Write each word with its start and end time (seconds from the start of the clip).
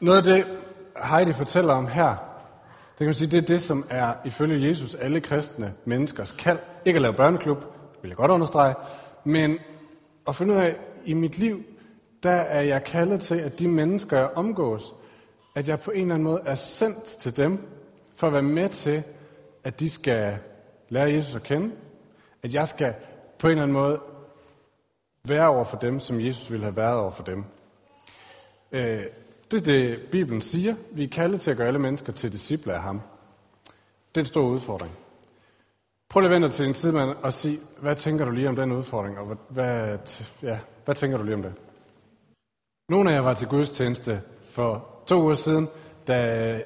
Noget 0.00 0.16
af 0.16 0.22
det, 0.22 0.46
Heidi 1.04 1.32
fortæller 1.32 1.74
om 1.74 1.86
her, 1.86 2.08
det 2.08 2.98
kan 2.98 3.06
man 3.06 3.14
sige, 3.14 3.30
det 3.30 3.38
er 3.38 3.46
det, 3.46 3.60
som 3.60 3.86
er 3.90 4.14
ifølge 4.24 4.68
Jesus 4.68 4.94
alle 4.94 5.20
kristne 5.20 5.74
menneskers 5.84 6.32
kald. 6.32 6.58
Ikke 6.84 6.96
at 6.96 7.02
lave 7.02 7.14
børneklub, 7.14 7.64
vil 8.02 8.08
jeg 8.08 8.16
godt 8.16 8.30
understrege, 8.30 8.74
men 9.24 9.58
at 10.28 10.36
finde 10.36 10.54
ud 10.54 10.58
af, 10.58 10.76
i 11.04 11.14
mit 11.14 11.38
liv, 11.38 11.62
der 12.22 12.30
er 12.30 12.60
jeg 12.60 12.84
kaldet 12.84 13.20
til, 13.20 13.34
at 13.34 13.58
de 13.58 13.68
mennesker, 13.68 14.16
jeg 14.18 14.30
omgås, 14.34 14.94
at 15.54 15.68
jeg 15.68 15.80
på 15.80 15.90
en 15.90 16.00
eller 16.00 16.14
anden 16.14 16.24
måde 16.24 16.42
er 16.46 16.54
sendt 16.54 17.04
til 17.04 17.36
dem, 17.36 17.66
for 18.16 18.26
at 18.26 18.32
være 18.32 18.42
med 18.42 18.68
til, 18.68 19.02
at 19.64 19.80
de 19.80 19.90
skal 19.90 20.38
lære 20.88 21.12
Jesus 21.12 21.34
at 21.34 21.42
kende. 21.42 21.70
At 22.42 22.54
jeg 22.54 22.68
skal 22.68 22.94
på 23.38 23.46
en 23.46 23.50
eller 23.50 23.62
anden 23.62 23.76
måde 23.76 24.00
være 25.24 25.48
over 25.48 25.64
for 25.64 25.76
dem, 25.76 26.00
som 26.00 26.20
Jesus 26.20 26.50
ville 26.50 26.64
have 26.64 26.76
været 26.76 26.98
over 26.98 27.10
for 27.10 27.22
dem. 27.22 27.44
Øh, 28.72 29.04
det 29.50 29.60
er 29.60 29.64
det, 29.64 30.00
Bibelen 30.12 30.40
siger. 30.40 30.74
Vi 30.92 31.04
er 31.04 31.08
kaldet 31.08 31.40
til 31.40 31.50
at 31.50 31.56
gøre 31.56 31.66
alle 31.66 31.78
mennesker 31.78 32.12
til 32.12 32.32
disciple 32.32 32.74
af 32.74 32.82
ham. 32.82 33.00
Det 34.14 34.16
er 34.16 34.20
en 34.20 34.26
stor 34.26 34.42
udfordring. 34.42 34.92
Prøv 36.08 36.20
lige 36.20 36.34
at 36.34 36.42
vente 36.42 36.56
til 36.56 36.66
din 36.66 36.74
sidemand 36.74 37.10
og 37.22 37.32
sige, 37.32 37.58
hvad 37.80 37.96
tænker 37.96 38.24
du 38.24 38.30
lige 38.30 38.48
om 38.48 38.56
den 38.56 38.72
udfordring, 38.72 39.18
og 39.18 39.26
hvad, 39.26 39.36
hvad, 39.48 39.98
ja, 40.42 40.58
hvad 40.84 40.94
tænker 40.94 41.18
du 41.18 41.24
lige 41.24 41.34
om 41.34 41.42
det? 41.42 41.52
Nogle 42.88 43.10
af 43.10 43.14
jer 43.14 43.20
var 43.20 43.34
til 43.34 43.48
gudstjeneste 43.48 44.20
for 44.42 44.88
to 45.06 45.22
uger 45.22 45.34
siden, 45.34 45.68
da 46.06 46.62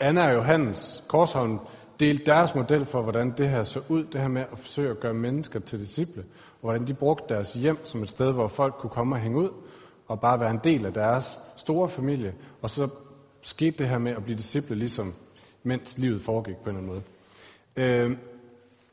Anna 0.00 0.28
og 0.28 0.34
Johannes 0.34 1.04
Korsholm 1.08 1.58
delte 2.00 2.24
deres 2.24 2.54
model 2.54 2.86
for, 2.86 3.02
hvordan 3.02 3.34
det 3.38 3.48
her 3.48 3.62
så 3.62 3.80
ud, 3.88 4.04
det 4.04 4.20
her 4.20 4.28
med 4.28 4.44
at 4.52 4.58
forsøge 4.58 4.90
at 4.90 5.00
gøre 5.00 5.14
mennesker 5.14 5.60
til 5.60 5.80
disciple, 5.80 6.24
og 6.52 6.60
hvordan 6.60 6.86
de 6.86 6.94
brugte 6.94 7.34
deres 7.34 7.52
hjem 7.52 7.78
som 7.84 8.02
et 8.02 8.10
sted, 8.10 8.32
hvor 8.32 8.48
folk 8.48 8.74
kunne 8.74 8.90
komme 8.90 9.14
og 9.14 9.20
hænge 9.20 9.38
ud, 9.38 9.50
og 10.08 10.20
bare 10.20 10.40
være 10.40 10.50
en 10.50 10.60
del 10.64 10.86
af 10.86 10.92
deres 10.92 11.40
store 11.56 11.88
familie, 11.88 12.34
og 12.62 12.70
så 12.70 12.88
skete 13.42 13.78
det 13.78 13.88
her 13.88 13.98
med 13.98 14.12
at 14.12 14.24
blive 14.24 14.38
disciple, 14.38 14.76
ligesom 14.76 15.14
mens 15.62 15.98
livet 15.98 16.22
foregik 16.22 16.56
på 16.56 16.70
en 16.70 16.76
eller 16.76 16.92
anden 16.92 16.92
måde. 16.92 17.02
Øh, 17.76 18.16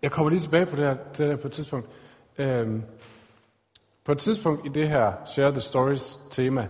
jeg 0.02 0.12
kommer 0.12 0.30
lige 0.30 0.40
tilbage 0.40 0.66
på 0.66 0.76
det 0.76 0.86
her, 0.86 0.96
det 1.18 1.28
her 1.28 1.36
på 1.36 1.48
et 1.48 1.54
tidspunkt. 1.54 1.90
Øh, 2.38 2.82
på 4.04 4.12
et 4.12 4.18
tidspunkt 4.18 4.66
i 4.66 4.70
det 4.70 4.90
her 4.90 5.12
Share 5.26 5.52
the 5.52 5.62
Stories 5.62 6.20
tema, 6.32 6.68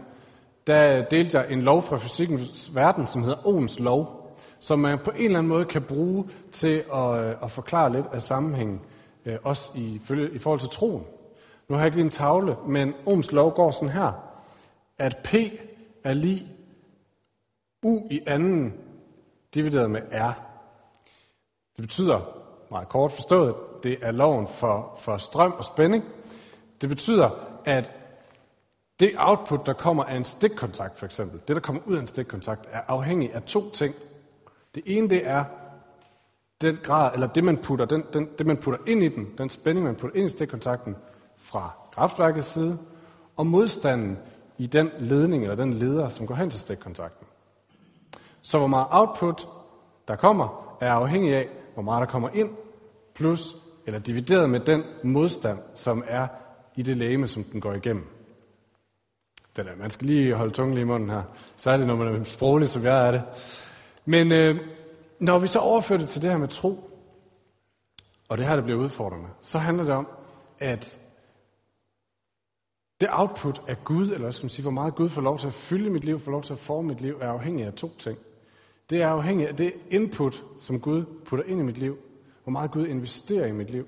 der 0.68 1.06
delte 1.06 1.40
jeg 1.40 1.52
en 1.52 1.62
lov 1.62 1.82
fra 1.82 1.98
fysikkens 1.98 2.76
verden, 2.76 3.08
som 3.08 3.24
hedder 3.24 3.48
Ohms 3.48 3.80
lov, 3.80 4.36
som 4.60 4.80
man 4.80 5.00
på 5.06 5.12
en 5.12 5.26
eller 5.26 5.38
anden 5.38 5.50
måde 5.50 5.66
kan 5.66 5.82
bruge 5.82 6.26
til 6.52 6.84
at, 6.94 7.26
øh, 7.26 7.36
at 7.44 7.52
forklare 7.52 7.92
lidt 7.92 8.06
af 8.14 8.22
sammenhængen, 8.22 8.82
øh, 9.26 9.36
også 9.44 9.72
i, 9.76 10.02
i 10.34 10.40
forhold 10.40 10.60
til 10.60 10.70
troen. 10.70 11.04
Nu 11.68 11.76
har 11.76 11.82
jeg 11.82 11.88
ikke 11.88 11.98
lige 11.98 12.06
en 12.06 12.12
tavle, 12.12 12.56
men 12.68 12.94
Ohms 13.06 13.32
lov 13.32 13.54
går 13.54 13.72
sådan 13.72 13.90
her, 13.90 14.33
at 14.98 15.18
P 15.24 15.34
er 16.04 16.14
lige 16.14 16.48
U 17.84 18.08
i 18.12 18.22
anden 18.28 18.74
divideret 19.54 19.92
med 19.92 20.02
R. 20.12 20.34
Det 21.76 21.82
betyder, 21.82 22.44
meget 22.72 22.90
kort 22.90 23.12
forstået, 23.12 23.56
det 23.84 23.98
er 24.02 24.12
loven 24.12 24.48
for, 24.48 24.94
for 24.98 25.18
strøm 25.18 25.52
og 25.52 25.66
spænding. 25.66 26.04
Det 26.82 26.90
betyder, 26.90 27.30
at 27.66 27.94
det 29.00 29.12
output, 29.18 29.66
der 29.66 29.74
kommer 29.74 30.04
af 30.04 30.16
en 30.16 30.26
stikkontakt 30.26 31.00
for 31.00 31.06
eksempel, 31.06 31.42
det 31.48 31.56
der 31.56 31.62
kommer 31.62 31.82
ud 31.86 31.96
af 31.96 32.00
en 32.02 32.08
stikkontakt, 32.08 32.66
er 32.72 32.82
afhængig 32.88 33.34
af 33.34 33.44
to 33.44 33.70
ting. 33.70 33.96
Det 34.76 34.84
ene 34.86 35.10
det 35.10 35.28
er 35.28 35.44
den 36.62 36.78
grad, 36.84 37.14
eller 37.14 37.28
det 37.28 37.44
man 37.44 37.58
putter, 37.58 37.86
den, 37.86 38.04
den, 38.14 38.30
det 38.38 38.46
man 38.46 38.58
putter 38.58 38.80
ind 38.88 39.04
i 39.04 39.08
den, 39.08 39.34
den 39.38 39.50
spænding 39.50 39.86
man 39.86 39.96
putter 39.96 40.18
ind 40.18 40.26
i 40.26 40.30
stikkontakten 40.30 40.96
fra 41.38 41.72
kraftværkets 41.92 42.48
side, 42.48 42.78
og 43.36 43.48
modstanden 43.48 44.18
i 44.58 44.68
den 44.68 44.90
ledning 45.00 45.44
eller 45.44 45.56
den 45.56 45.74
leder, 45.74 46.10
som 46.10 46.28
går 46.28 46.36
hen 46.36 46.50
til 46.50 46.60
stikkontakten. 46.60 47.28
Så 48.42 48.58
hvor 48.58 48.68
meget 48.68 48.88
output 48.90 49.48
der 50.08 50.16
kommer, 50.16 50.76
er 50.82 50.94
afhængig 50.94 51.36
af, 51.36 51.48
hvor 51.74 51.84
meget 51.84 52.00
der 52.00 52.12
kommer 52.12 52.30
ind, 52.34 52.50
plus 53.16 53.56
eller 53.86 54.00
divideret 54.00 54.50
med 54.50 54.60
den 54.60 54.84
modstand, 55.04 55.60
som 55.76 56.04
er 56.08 56.28
i 56.76 56.82
det 56.82 56.98
lægeme, 56.98 57.28
som 57.28 57.44
den 57.44 57.62
går 57.62 57.74
igennem. 57.74 58.08
Den 59.56 59.68
er, 59.68 59.76
man 59.76 59.90
skal 59.90 60.08
lige 60.08 60.34
holde 60.34 60.54
tungen 60.54 60.74
lige 60.74 60.82
i 60.82 60.88
munden 60.88 61.10
her, 61.10 61.24
særligt 61.56 61.88
når 61.88 61.96
man 61.96 62.16
er 62.16 62.24
sproglig, 62.24 62.70
som 62.70 62.84
jeg 62.84 63.08
er 63.08 63.12
det. 63.12 63.22
Men 64.06 64.32
øh, 64.32 64.60
når 65.20 65.40
vi 65.40 65.48
så 65.48 65.60
overfører 65.60 66.00
det 66.00 66.10
til 66.10 66.22
det 66.22 66.30
her 66.30 66.38
med 66.38 66.48
tro, 66.48 66.90
og 68.30 68.38
det 68.38 68.46
her, 68.46 68.56
der 68.56 68.64
bliver 68.64 68.80
udfordrende, 68.80 69.28
så 69.42 69.58
handler 69.58 69.84
det 69.84 69.94
om, 69.94 70.08
at 70.60 70.98
det 73.04 73.12
output 73.12 73.62
af 73.68 73.84
Gud, 73.84 74.12
eller 74.12 74.32
skal 74.32 74.44
man 74.44 74.50
sige, 74.50 74.64
hvor 74.64 74.72
meget 74.72 74.96
Gud 74.96 75.10
får 75.10 75.22
lov 75.22 75.40
til 75.40 75.48
at 75.48 75.54
fylde 75.54 75.90
mit 75.90 76.06
liv, 76.06 76.20
får 76.20 76.32
lov 76.32 76.44
til 76.44 76.54
at 76.54 76.60
forme 76.60 76.88
mit 76.88 77.02
liv, 77.02 77.18
er 77.22 77.30
afhængig 77.30 77.66
af 77.66 77.74
to 77.74 77.98
ting. 77.98 78.18
Det 78.90 79.02
er 79.02 79.08
afhængig 79.08 79.48
af 79.48 79.56
det 79.56 79.74
input, 79.90 80.44
som 80.60 80.80
Gud 80.80 81.06
putter 81.26 81.46
ind 81.46 81.60
i 81.60 81.64
mit 81.64 81.78
liv, 81.78 81.98
hvor 82.44 82.52
meget 82.52 82.72
Gud 82.72 82.88
investerer 82.88 83.48
i 83.48 83.52
mit 83.52 83.70
liv. 83.70 83.88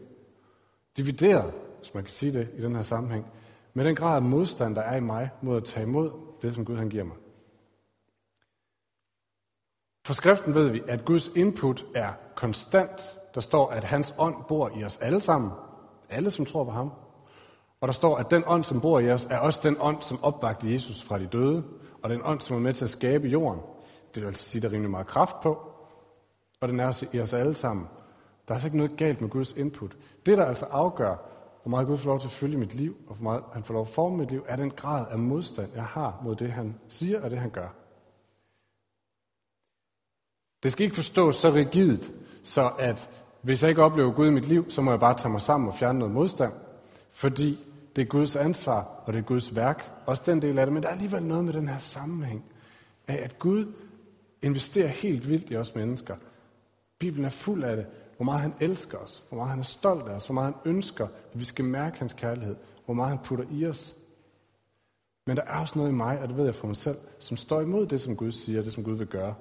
Divideret, 0.98 1.54
hvis 1.80 1.94
man 1.94 2.04
kan 2.04 2.14
sige 2.14 2.34
det 2.34 2.50
i 2.58 2.62
den 2.62 2.76
her 2.76 2.82
sammenhæng, 2.82 3.26
med 3.74 3.86
den 3.86 3.96
grad 3.96 4.16
af 4.16 4.22
modstand, 4.22 4.76
der 4.76 4.82
er 4.82 4.98
i 4.98 5.00
mig 5.00 5.30
mod 5.42 5.58
at 5.58 5.64
tage 5.64 5.86
imod 5.86 6.12
det, 6.42 6.56
som 6.56 6.66
Gud 6.66 6.78
han 6.78 6.90
giver 6.90 7.04
mig. 7.04 7.16
For 10.06 10.14
skriften 10.14 10.54
ved 10.56 10.70
vi, 10.70 10.82
at 10.88 11.06
Guds 11.06 11.28
input 11.28 11.86
er 11.96 12.14
konstant. 12.36 13.18
Der 13.36 13.42
står, 13.42 13.70
at 13.70 13.84
hans 13.84 14.14
ånd 14.18 14.36
bor 14.48 14.72
i 14.80 14.84
os 14.84 14.98
alle 14.98 15.22
sammen. 15.22 15.52
Alle, 16.10 16.32
som 16.32 16.46
tror 16.46 16.64
på 16.64 16.72
ham. 16.72 16.92
Og 17.86 17.88
der 17.88 17.94
står, 17.94 18.18
at 18.18 18.32
den 18.32 18.44
ånd, 18.48 18.64
som 18.64 18.82
bor 18.82 19.00
i 19.00 19.12
os, 19.12 19.26
er 19.26 19.38
også 19.38 19.60
den 19.64 19.78
ånd, 19.80 20.02
som 20.02 20.24
opvagte 20.24 20.74
Jesus 20.74 21.04
fra 21.04 21.20
de 21.20 21.26
døde, 21.26 21.64
og 22.04 22.10
den 22.10 22.22
ånd, 22.24 22.42
som 22.42 22.56
er 22.56 22.60
med 22.60 22.74
til 22.74 22.84
at 22.86 22.90
skabe 22.90 23.28
jorden. 23.28 23.62
Det 24.16 24.22
vil 24.22 24.28
altså 24.28 24.44
sige, 24.44 24.62
der 24.62 24.68
er 24.68 24.72
rimelig 24.72 24.92
meget 24.92 25.08
kraft 25.08 25.36
på, 25.42 25.72
og 26.62 26.68
den 26.68 26.80
er 26.80 26.86
også 26.88 27.06
i 27.14 27.20
os 27.20 27.34
alle 27.34 27.54
sammen. 27.54 27.86
Der 28.48 28.52
er 28.52 28.56
altså 28.56 28.68
ikke 28.68 28.78
noget 28.78 28.98
galt 28.98 29.22
med 29.22 29.30
Guds 29.30 29.54
input. 29.54 29.98
Det, 30.26 30.38
der 30.38 30.46
altså 30.46 30.66
afgør, 30.66 31.16
hvor 31.64 31.70
meget 31.70 31.88
Gud 31.88 31.98
får 31.98 32.10
lov 32.10 32.20
til 32.20 32.28
at 32.28 32.32
følge 32.32 32.58
mit 32.58 32.76
liv, 32.76 32.96
og 33.08 33.16
hvor 33.16 33.24
meget 33.24 33.44
han 33.54 33.64
får 33.64 33.74
lov 33.74 33.82
at 33.82 33.88
forme 33.88 34.18
mit 34.18 34.32
liv, 34.32 34.44
er 34.48 34.56
den 34.56 34.72
grad 34.72 35.06
af 35.12 35.20
modstand, 35.20 35.70
jeg 35.76 35.86
har 35.86 36.22
mod 36.24 36.36
det, 36.36 36.52
han 36.52 36.76
siger 36.90 37.22
og 37.22 37.32
det, 37.32 37.40
han 37.40 37.50
gør. 37.50 37.68
Det 40.64 40.72
skal 40.72 40.84
ikke 40.84 40.96
forstås 40.96 41.36
så 41.36 41.50
rigidt, 41.50 42.12
så 42.44 42.72
at 42.80 43.10
hvis 43.42 43.64
jeg 43.64 43.70
ikke 43.70 43.84
oplever 43.84 44.14
Gud 44.14 44.28
i 44.28 44.32
mit 44.32 44.48
liv, 44.48 44.70
så 44.70 44.82
må 44.82 44.92
jeg 44.92 45.00
bare 45.00 45.14
tage 45.14 45.32
mig 45.32 45.42
sammen 45.42 45.68
og 45.70 45.76
fjerne 45.76 46.00
noget 46.00 46.14
modstand. 46.14 46.54
Fordi 47.12 47.60
det 47.96 48.02
er 48.02 48.06
Guds 48.06 48.36
ansvar, 48.36 49.04
og 49.06 49.14
det 49.14 49.20
er 49.20 49.24
Guds 49.24 49.56
værk. 49.56 49.92
Også 50.06 50.24
den 50.26 50.42
del 50.42 50.60
af 50.60 50.66
det. 50.66 50.74
Men 50.74 50.84
der 50.84 50.90
er 50.90 50.94
alligevel 50.94 51.24
noget 51.24 51.46
med 51.46 51.54
den 51.54 51.68
her 51.68 51.78
sammenhæng 51.78 52.46
af, 53.08 53.16
at 53.24 53.40
Gud 53.40 53.74
investerer 54.42 54.88
helt 54.88 55.30
vildt 55.30 55.52
i 55.52 55.56
os 55.56 55.76
mennesker. 55.76 56.16
Bibelen 57.00 57.26
er 57.26 57.30
fuld 57.30 57.64
af 57.64 57.76
det. 57.76 57.86
Hvor 58.16 58.26
meget 58.26 58.42
han 58.42 58.54
elsker 58.60 58.98
os. 58.98 59.24
Hvor 59.30 59.38
meget 59.38 59.50
han 59.50 59.60
er 59.60 59.64
stolt 59.64 60.08
af 60.08 60.16
os. 60.16 60.26
Hvor 60.26 60.34
meget 60.34 60.54
han 60.54 60.72
ønsker, 60.74 61.06
at 61.06 61.40
vi 61.40 61.44
skal 61.44 61.66
mærke 61.66 62.00
hans 62.00 62.14
kærlighed. 62.14 62.56
Hvor 62.86 62.94
meget 62.94 63.10
han 63.10 63.20
putter 63.24 63.46
i 63.52 63.66
os. 63.66 63.96
Men 65.26 65.38
der 65.38 65.44
er 65.44 65.60
også 65.60 65.78
noget 65.78 65.92
i 65.92 65.94
mig, 65.94 66.20
og 66.20 66.28
det 66.28 66.38
ved 66.38 66.46
jeg 66.46 66.56
fra 66.56 66.68
mig 66.68 66.78
selv, 66.78 66.98
som 67.20 67.38
står 67.38 67.62
imod 67.62 67.88
det, 67.88 68.02
som 68.02 68.16
Gud 68.16 68.32
siger, 68.32 68.62
det 68.62 68.74
som 68.74 68.84
Gud 68.84 68.98
vil 68.98 69.08
gøre. 69.08 69.36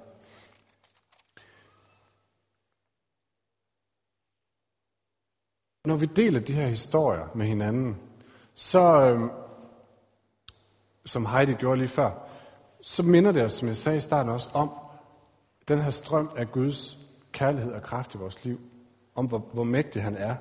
Når 5.85 5.97
vi 5.97 6.07
deler 6.07 6.41
de 6.41 6.53
her 6.53 6.69
historier 6.69 7.29
med 7.35 7.47
hinanden, 7.47 7.97
så, 8.55 9.01
øh, 9.01 9.21
som 11.05 11.27
Heidi 11.27 11.53
gjorde 11.53 11.79
lige 11.79 11.89
før, 11.89 12.11
så 12.83 13.03
minder 13.03 13.33
det 13.33 13.43
os, 13.45 13.53
som 13.53 13.69
jeg 13.69 13.77
sagde 13.77 13.99
i 13.99 14.01
starten 14.01 14.33
også, 14.33 14.49
om 14.53 14.71
den 15.69 15.81
her 15.81 15.91
strøm 15.91 16.31
af 16.37 16.53
Guds 16.53 16.99
kærlighed 17.33 17.73
og 17.73 17.83
kraft 17.83 18.15
i 18.15 18.19
vores 18.19 18.45
liv. 18.45 18.61
Om 19.15 19.27
hvor, 19.27 19.39
hvor 19.53 19.65
mægtig 19.65 20.03
han 20.03 20.17
er. 20.17 20.35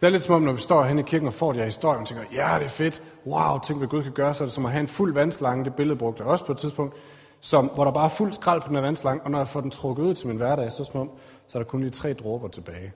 Det 0.00 0.06
er 0.06 0.10
lidt 0.10 0.22
som 0.22 0.34
om, 0.34 0.42
når 0.42 0.52
vi 0.52 0.60
står 0.60 0.84
hen 0.84 0.98
i 0.98 1.02
kirken 1.02 1.26
og 1.26 1.32
får 1.32 1.52
de 1.52 1.58
her 1.58 1.64
historier, 1.64 2.00
og 2.00 2.06
tænker, 2.06 2.24
ja, 2.32 2.54
det 2.58 2.64
er 2.64 2.68
fedt, 2.68 3.02
wow, 3.26 3.58
tænk 3.58 3.80
hvad 3.80 3.88
Gud 3.88 4.02
kan 4.02 4.12
gøre, 4.12 4.34
så 4.34 4.44
er 4.44 4.46
det 4.46 4.52
som 4.52 4.66
at 4.66 4.72
have 4.72 4.80
en 4.80 4.88
fuld 4.88 5.14
vandslange, 5.14 5.64
det 5.64 5.74
billede 5.74 5.98
brugte 5.98 6.22
jeg 6.22 6.30
også 6.30 6.46
på 6.46 6.52
et 6.52 6.58
tidspunkt, 6.58 6.94
som, 7.40 7.66
hvor 7.66 7.84
der 7.84 7.92
bare 7.92 8.04
er 8.04 8.08
fuld 8.08 8.32
skrald 8.32 8.60
på 8.60 8.68
den 8.68 8.76
her 8.76 8.82
vandslange, 8.82 9.24
og 9.24 9.30
når 9.30 9.38
jeg 9.38 9.48
får 9.48 9.60
den 9.60 9.70
trukket 9.70 10.02
ud 10.02 10.14
til 10.14 10.28
min 10.28 10.36
hverdag, 10.36 10.72
så 10.72 10.82
er, 10.82 10.84
som 10.84 11.00
om, 11.00 11.10
så 11.48 11.58
er 11.58 11.62
der 11.62 11.70
kun 11.70 11.80
lige 11.80 11.90
tre 11.90 12.12
dråber 12.12 12.48
tilbage. 12.48 12.92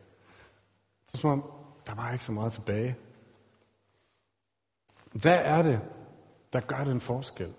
Så 1.07 1.11
er 1.15 1.19
som 1.19 1.31
om, 1.31 1.45
der 1.87 1.95
var 1.95 2.13
ikke 2.13 2.25
så 2.25 2.33
meget 2.33 2.53
tilbage. 2.53 2.97
Hvad 5.13 5.39
er 5.43 5.63
det, 5.63 5.81
der 6.53 6.61
gør 6.61 6.85
den 6.85 7.01
forskel? 7.01 7.53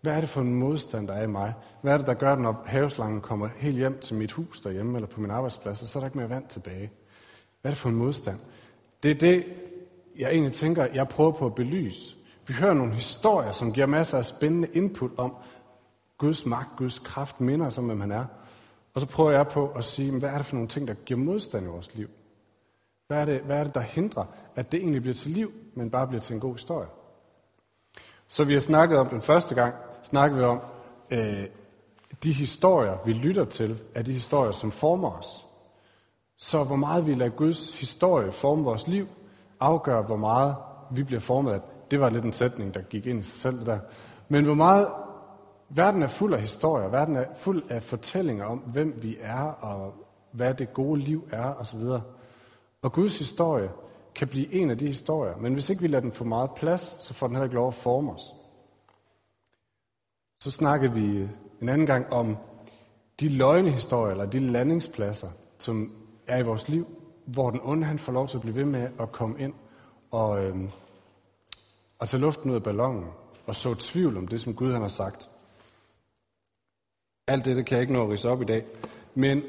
Hvad 0.00 0.12
er 0.12 0.20
det 0.20 0.28
for 0.28 0.40
en 0.40 0.54
modstand, 0.54 1.08
der 1.08 1.14
er 1.14 1.22
i 1.22 1.26
mig? 1.26 1.54
Hvad 1.82 1.92
er 1.92 1.96
det, 1.96 2.06
der 2.06 2.14
gør, 2.14 2.36
når 2.36 2.62
haveslangen 2.66 3.20
kommer 3.20 3.48
helt 3.56 3.76
hjem 3.76 3.98
til 3.98 4.16
mit 4.16 4.32
hus 4.32 4.60
derhjemme 4.60 4.94
eller 4.96 5.08
på 5.08 5.20
min 5.20 5.30
arbejdsplads, 5.30 5.82
og 5.82 5.88
så 5.88 5.98
er 5.98 6.00
der 6.00 6.06
ikke 6.06 6.18
mere 6.18 6.30
vand 6.30 6.46
tilbage? 6.48 6.90
Hvad 7.60 7.70
er 7.70 7.74
det 7.74 7.78
for 7.78 7.88
en 7.88 7.94
modstand? 7.94 8.38
Det 9.02 9.10
er 9.10 9.14
det, 9.14 9.44
jeg 10.18 10.30
egentlig 10.30 10.52
tænker, 10.52 10.86
jeg 10.94 11.08
prøver 11.08 11.32
på 11.32 11.46
at 11.46 11.54
belyse. 11.54 12.16
Vi 12.46 12.54
hører 12.54 12.74
nogle 12.74 12.94
historier, 12.94 13.52
som 13.52 13.72
giver 13.72 13.86
masser 13.86 14.18
af 14.18 14.24
spændende 14.24 14.68
input 14.72 15.10
om 15.16 15.36
Guds 16.18 16.46
magt, 16.46 16.68
Guds 16.76 16.98
kraft, 16.98 17.40
minder 17.40 17.66
os 17.66 17.78
om, 17.78 17.84
hvem 17.84 18.00
han 18.00 18.12
er. 18.12 18.24
Og 18.94 19.00
så 19.00 19.06
prøver 19.06 19.30
jeg 19.30 19.48
på 19.48 19.68
at 19.68 19.84
sige, 19.84 20.18
hvad 20.18 20.30
er 20.30 20.36
det 20.36 20.46
for 20.46 20.54
nogle 20.56 20.68
ting, 20.68 20.88
der 20.88 20.94
giver 20.94 21.20
modstand 21.20 21.64
i 21.64 21.68
vores 21.68 21.94
liv? 21.94 22.08
Hvad 23.14 23.22
er, 23.22 23.26
det, 23.26 23.40
hvad 23.40 23.56
er 23.56 23.64
det, 23.64 23.74
der 23.74 23.80
hindrer, 23.80 24.24
at 24.56 24.72
det 24.72 24.80
egentlig 24.80 25.02
bliver 25.02 25.14
til 25.14 25.30
liv, 25.30 25.52
men 25.74 25.90
bare 25.90 26.06
bliver 26.06 26.20
til 26.20 26.34
en 26.34 26.40
god 26.40 26.52
historie? 26.52 26.88
Så 28.28 28.44
vi 28.44 28.52
har 28.52 28.60
snakket 28.60 28.98
om 28.98 29.08
den 29.08 29.20
første 29.20 29.54
gang, 29.54 29.74
snakkede 30.02 30.40
vi 30.40 30.44
om, 30.44 30.60
øh, 31.10 31.44
de 32.24 32.32
historier, 32.32 32.96
vi 33.04 33.12
lytter 33.12 33.44
til, 33.44 33.78
er 33.94 34.02
de 34.02 34.12
historier, 34.12 34.52
som 34.52 34.70
former 34.70 35.10
os. 35.10 35.46
Så 36.36 36.64
hvor 36.64 36.76
meget 36.76 37.06
vi 37.06 37.14
lader 37.14 37.30
Guds 37.30 37.80
historie 37.80 38.32
forme 38.32 38.64
vores 38.64 38.86
liv, 38.88 39.06
afgør, 39.60 40.02
hvor 40.02 40.16
meget 40.16 40.56
vi 40.90 41.02
bliver 41.02 41.20
formet 41.20 41.52
af. 41.52 41.60
Det 41.90 42.00
var 42.00 42.10
lidt 42.10 42.24
en 42.24 42.32
sætning, 42.32 42.74
der 42.74 42.82
gik 42.82 43.06
ind 43.06 43.20
i 43.20 43.22
sig 43.22 43.40
selv 43.40 43.66
der. 43.66 43.78
Men 44.28 44.44
hvor 44.44 44.54
meget 44.54 44.88
verden 45.68 46.02
er 46.02 46.06
fuld 46.06 46.34
af 46.34 46.40
historier, 46.40 46.88
verden 46.88 47.16
er 47.16 47.24
fuld 47.36 47.62
af 47.68 47.82
fortællinger 47.82 48.44
om, 48.44 48.58
hvem 48.58 48.98
vi 49.02 49.16
er, 49.20 49.42
og 49.42 49.94
hvad 50.30 50.54
det 50.54 50.74
gode 50.74 51.00
liv 51.00 51.28
er, 51.32 51.54
osv. 51.54 51.80
Og 52.84 52.92
Guds 52.92 53.18
historie 53.18 53.70
kan 54.14 54.28
blive 54.28 54.52
en 54.52 54.70
af 54.70 54.78
de 54.78 54.86
historier, 54.86 55.36
men 55.36 55.52
hvis 55.52 55.70
ikke 55.70 55.82
vi 55.82 55.88
lader 55.88 56.00
den 56.00 56.12
få 56.12 56.24
meget 56.24 56.50
plads, 56.56 56.96
så 57.00 57.14
får 57.14 57.26
den 57.26 57.36
heller 57.36 57.44
ikke 57.44 57.54
lov 57.54 57.68
at 57.68 57.74
forme 57.74 58.12
os. 58.12 58.34
Så 60.40 60.50
snakkede 60.50 60.92
vi 60.92 61.28
en 61.62 61.68
anden 61.68 61.86
gang 61.86 62.12
om 62.12 62.36
de 63.20 63.28
løgnehistorier, 63.28 64.10
eller 64.10 64.26
de 64.26 64.38
landingspladser, 64.38 65.30
som 65.58 65.92
er 66.26 66.38
i 66.38 66.42
vores 66.42 66.68
liv, 66.68 66.86
hvor 67.26 67.50
den 67.50 67.60
onde 67.62 67.86
han 67.86 67.98
får 67.98 68.12
lov 68.12 68.28
til 68.28 68.36
at 68.36 68.40
blive 68.40 68.56
ved 68.56 68.64
med 68.64 68.88
at 69.00 69.12
komme 69.12 69.40
ind 69.40 69.54
og, 70.10 70.44
øhm, 70.44 70.70
og 71.98 72.08
tage 72.08 72.20
luften 72.20 72.50
ud 72.50 72.56
af 72.56 72.62
ballonen 72.62 73.10
og 73.46 73.54
så 73.54 73.74
tvivl 73.74 74.16
om 74.16 74.28
det, 74.28 74.40
som 74.40 74.54
Gud 74.54 74.72
han 74.72 74.80
har 74.80 74.88
sagt. 74.88 75.30
Alt 77.26 77.44
det, 77.44 77.56
det 77.56 77.66
kan 77.66 77.76
jeg 77.76 77.82
ikke 77.82 77.92
nå 77.92 78.04
at 78.04 78.10
rise 78.10 78.30
op 78.30 78.42
i 78.42 78.44
dag. 78.44 78.66
Men 79.14 79.42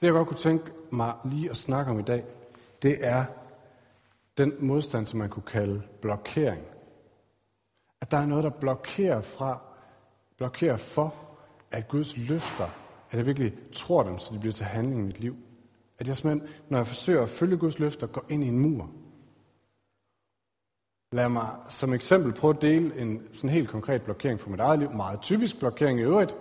det, 0.00 0.06
jeg 0.06 0.12
godt 0.12 0.28
kunne 0.28 0.36
tænke 0.36 0.64
mig 0.96 1.14
lige 1.24 1.50
at 1.50 1.56
snakke 1.56 1.90
om 1.90 1.98
i 1.98 2.02
dag, 2.02 2.24
det 2.82 3.06
er 3.06 3.24
den 4.38 4.52
modstand, 4.60 5.06
som 5.06 5.18
man 5.18 5.28
kunne 5.28 5.42
kalde 5.42 5.82
blokering. 6.00 6.62
At 8.00 8.10
der 8.10 8.16
er 8.16 8.26
noget, 8.26 8.44
der 8.44 8.50
blokerer 8.50 9.20
fra, 9.20 9.60
blokerer 10.36 10.76
for, 10.76 11.14
at 11.70 11.88
Guds 11.88 12.16
løfter, 12.16 12.68
at 13.10 13.18
jeg 13.18 13.26
virkelig 13.26 13.54
tror 13.72 14.02
dem, 14.02 14.18
så 14.18 14.34
de 14.34 14.40
bliver 14.40 14.52
til 14.52 14.66
handling 14.66 15.00
i 15.00 15.04
mit 15.04 15.20
liv. 15.20 15.36
At 15.98 16.08
jeg 16.08 16.16
simpelthen, 16.16 16.54
når 16.68 16.78
jeg 16.78 16.86
forsøger 16.86 17.22
at 17.22 17.28
følge 17.28 17.56
Guds 17.56 17.78
løfter, 17.78 18.06
går 18.06 18.24
ind 18.28 18.44
i 18.44 18.48
en 18.48 18.58
mur. 18.58 18.90
Lad 21.12 21.28
mig 21.28 21.48
som 21.68 21.94
eksempel 21.94 22.32
prøve 22.32 22.54
at 22.54 22.62
dele 22.62 23.00
en 23.00 23.22
sådan 23.32 23.50
helt 23.50 23.68
konkret 23.68 24.02
blokering 24.02 24.40
for 24.40 24.50
mit 24.50 24.60
eget 24.60 24.78
liv. 24.78 24.92
Meget 24.92 25.20
typisk 25.20 25.58
blokering 25.58 26.00
i 26.00 26.02
øvrigt. 26.02 26.34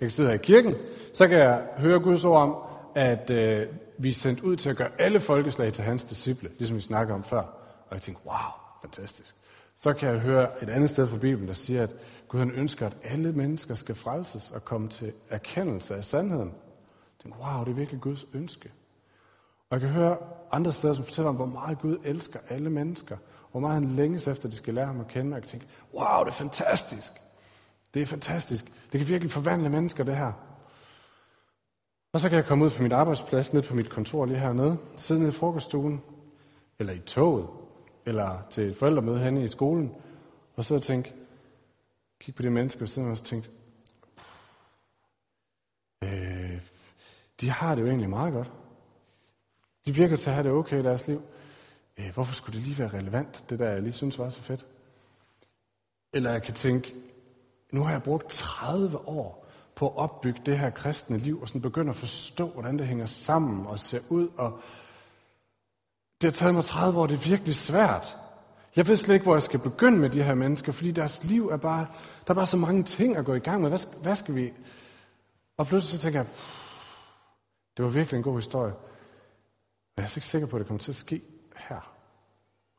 Jeg 0.00 0.06
kan 0.06 0.10
sidde 0.10 0.28
her 0.28 0.34
i 0.34 0.42
kirken, 0.42 0.72
så 1.14 1.28
kan 1.28 1.38
jeg 1.38 1.68
høre 1.78 2.00
Guds 2.00 2.24
ord 2.24 2.42
om, 2.42 2.71
at 2.94 3.30
øh, 3.30 3.66
vi 3.98 4.08
er 4.08 4.12
sendt 4.12 4.40
ud 4.40 4.56
til 4.56 4.70
at 4.70 4.76
gøre 4.76 4.90
alle 4.98 5.20
folkeslag 5.20 5.72
til 5.72 5.84
hans 5.84 6.04
disciple, 6.04 6.50
ligesom 6.58 6.76
vi 6.76 6.80
snakker 6.80 7.14
om 7.14 7.24
før. 7.24 7.42
Og 7.88 7.92
jeg 7.92 8.02
tænkte, 8.02 8.26
wow, 8.26 8.52
fantastisk. 8.82 9.34
Så 9.74 9.92
kan 9.92 10.08
jeg 10.08 10.18
høre 10.18 10.62
et 10.62 10.68
andet 10.68 10.90
sted 10.90 11.06
fra 11.06 11.16
Bibelen, 11.16 11.48
der 11.48 11.54
siger, 11.54 11.82
at 11.82 11.90
Gud 12.28 12.38
han 12.38 12.50
ønsker, 12.50 12.86
at 12.86 12.96
alle 13.02 13.32
mennesker 13.32 13.74
skal 13.74 13.94
frelses 13.94 14.50
og 14.50 14.64
komme 14.64 14.88
til 14.88 15.12
erkendelse 15.30 15.96
af 15.96 16.04
sandheden. 16.04 16.48
Jeg 16.48 17.22
tænkte, 17.22 17.40
wow, 17.40 17.64
det 17.64 17.70
er 17.70 17.74
virkelig 17.74 18.00
Guds 18.00 18.26
ønske. 18.34 18.70
Og 19.70 19.80
jeg 19.80 19.80
kan 19.80 19.90
høre 19.90 20.16
andre 20.52 20.72
steder, 20.72 20.94
som 20.94 21.04
fortæller 21.04 21.28
om, 21.28 21.36
hvor 21.36 21.46
meget 21.46 21.78
Gud 21.78 21.98
elsker 22.04 22.38
alle 22.48 22.70
mennesker, 22.70 23.16
hvor 23.50 23.60
meget 23.60 23.74
han 23.74 23.92
længes 23.92 24.26
efter, 24.26 24.46
at 24.46 24.52
de 24.52 24.56
skal 24.56 24.74
lære 24.74 24.86
ham 24.86 25.00
at 25.00 25.08
kende, 25.08 25.30
og 25.30 25.34
jeg 25.34 25.42
kan 25.42 25.50
tænke, 25.50 25.66
wow, 25.94 26.24
det 26.24 26.30
er 26.30 26.34
fantastisk. 26.34 27.12
Det 27.94 28.02
er 28.02 28.06
fantastisk. 28.06 28.64
Det 28.92 29.00
kan 29.00 29.08
virkelig 29.08 29.30
forvandle 29.30 29.68
mennesker, 29.68 30.04
det 30.04 30.16
her. 30.16 30.32
Og 32.12 32.20
så 32.20 32.28
kan 32.28 32.36
jeg 32.36 32.44
komme 32.44 32.64
ud 32.64 32.70
fra 32.70 32.82
mit 32.82 32.92
arbejdsplads, 32.92 33.52
ned 33.52 33.62
på 33.62 33.74
mit 33.74 33.90
kontor 33.90 34.26
lige 34.26 34.38
hernede, 34.38 34.78
sidde 34.96 35.20
nede 35.20 35.32
i 35.32 35.32
frokoststuen, 35.32 36.02
eller 36.78 36.92
i 36.92 36.98
toget, 36.98 37.48
eller 38.06 38.46
til 38.50 38.68
et 38.68 38.76
forældremøde 38.76 39.18
henne 39.18 39.44
i 39.44 39.48
skolen, 39.48 39.94
og 40.56 40.64
så 40.64 40.74
og 40.74 40.82
tænke, 40.82 41.14
kigge 42.20 42.36
på 42.36 42.42
de 42.42 42.50
mennesker, 42.50 42.82
og 42.82 42.88
sidde 42.88 43.10
og 43.10 43.18
tænke, 43.18 43.50
øh, 46.04 46.60
de 47.40 47.50
har 47.50 47.74
det 47.74 47.82
jo 47.82 47.86
egentlig 47.86 48.10
meget 48.10 48.32
godt. 48.32 48.52
De 49.86 49.94
virker 49.94 50.16
til 50.16 50.30
at 50.30 50.34
have 50.34 50.44
det 50.44 50.52
okay 50.52 50.80
i 50.80 50.82
deres 50.82 51.08
liv. 51.08 51.22
Øh, 51.96 52.14
hvorfor 52.14 52.34
skulle 52.34 52.58
det 52.58 52.66
lige 52.66 52.78
være 52.78 52.88
relevant, 52.88 53.44
det 53.50 53.58
der 53.58 53.70
jeg 53.70 53.82
lige 53.82 53.92
synes 53.92 54.18
var 54.18 54.30
så 54.30 54.42
fedt? 54.42 54.66
Eller 56.12 56.30
jeg 56.30 56.42
kan 56.42 56.54
tænke, 56.54 56.94
nu 57.70 57.82
har 57.82 57.90
jeg 57.90 58.02
brugt 58.02 58.28
30 58.28 59.08
år 59.08 59.41
på 59.74 59.88
at 59.88 59.96
opbygge 59.96 60.40
det 60.46 60.58
her 60.58 60.70
kristne 60.70 61.18
liv, 61.18 61.40
og 61.42 61.48
sådan 61.48 61.60
begynde 61.60 61.90
at 61.90 61.96
forstå, 61.96 62.46
hvordan 62.48 62.78
det 62.78 62.86
hænger 62.86 63.06
sammen 63.06 63.66
og 63.66 63.78
ser 63.78 64.00
ud. 64.08 64.28
Og 64.36 64.60
det 66.20 66.28
har 66.28 66.32
taget 66.32 66.54
mig 66.54 66.64
30 66.64 67.00
år, 67.00 67.06
det 67.06 67.14
er 67.14 67.28
virkelig 67.28 67.54
svært. 67.54 68.16
Jeg 68.76 68.88
ved 68.88 68.96
slet 68.96 69.14
ikke, 69.14 69.24
hvor 69.24 69.34
jeg 69.34 69.42
skal 69.42 69.60
begynde 69.60 69.98
med 69.98 70.10
de 70.10 70.22
her 70.22 70.34
mennesker, 70.34 70.72
fordi 70.72 70.90
deres 70.90 71.24
liv 71.24 71.48
er 71.48 71.56
bare, 71.56 71.86
der 72.26 72.30
er 72.30 72.34
bare 72.34 72.46
så 72.46 72.56
mange 72.56 72.82
ting 72.82 73.16
at 73.16 73.24
gå 73.24 73.34
i 73.34 73.38
gang 73.38 73.60
med. 73.60 73.68
Hvad, 73.68 74.02
hvad 74.02 74.16
skal 74.16 74.34
vi? 74.34 74.52
Og 75.56 75.66
pludselig 75.66 75.98
så 75.98 76.02
tænker 76.02 76.20
jeg, 76.20 76.28
det 77.76 77.84
var 77.84 77.90
virkelig 77.90 78.18
en 78.18 78.24
god 78.24 78.36
historie. 78.36 78.72
Men 79.96 80.02
jeg 80.02 80.04
er 80.04 80.16
ikke 80.16 80.26
sikker 80.26 80.48
på, 80.48 80.56
at 80.56 80.60
det 80.60 80.66
kommer 80.66 80.80
til 80.80 80.92
at 80.92 80.96
ske 80.96 81.22
her. 81.56 81.94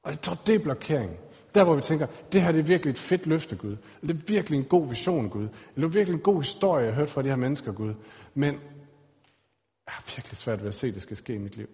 Og 0.03 0.11
jeg 0.11 0.21
tror, 0.21 0.37
det 0.47 0.55
er 0.55 0.59
blokeringen. 0.59 1.17
Der, 1.55 1.63
hvor 1.63 1.75
vi 1.75 1.81
tænker, 1.81 2.07
det 2.31 2.41
her 2.41 2.51
det 2.51 2.59
er 2.59 2.63
virkelig 2.63 2.91
et 2.91 2.97
fedt 2.97 3.27
løfte, 3.27 3.55
Gud. 3.55 3.77
Det 4.01 4.09
er 4.09 4.13
virkelig 4.13 4.59
en 4.59 4.65
god 4.65 4.89
vision, 4.89 5.29
Gud. 5.29 5.47
Det 5.75 5.83
er 5.83 5.87
virkelig 5.87 6.17
en 6.17 6.23
god 6.23 6.41
historie, 6.41 6.85
jeg 6.85 6.93
har 6.93 6.99
hørt 6.99 7.09
fra 7.09 7.21
de 7.21 7.27
her 7.27 7.35
mennesker, 7.35 7.71
Gud. 7.71 7.93
Men 8.33 8.53
jeg 9.85 9.93
har 9.93 10.13
virkelig 10.15 10.37
svært 10.37 10.61
ved 10.61 10.67
at 10.67 10.75
se, 10.75 10.87
at 10.87 10.93
det 10.93 11.01
skal 11.01 11.17
ske 11.17 11.35
i 11.35 11.37
mit 11.37 11.57
liv. 11.57 11.67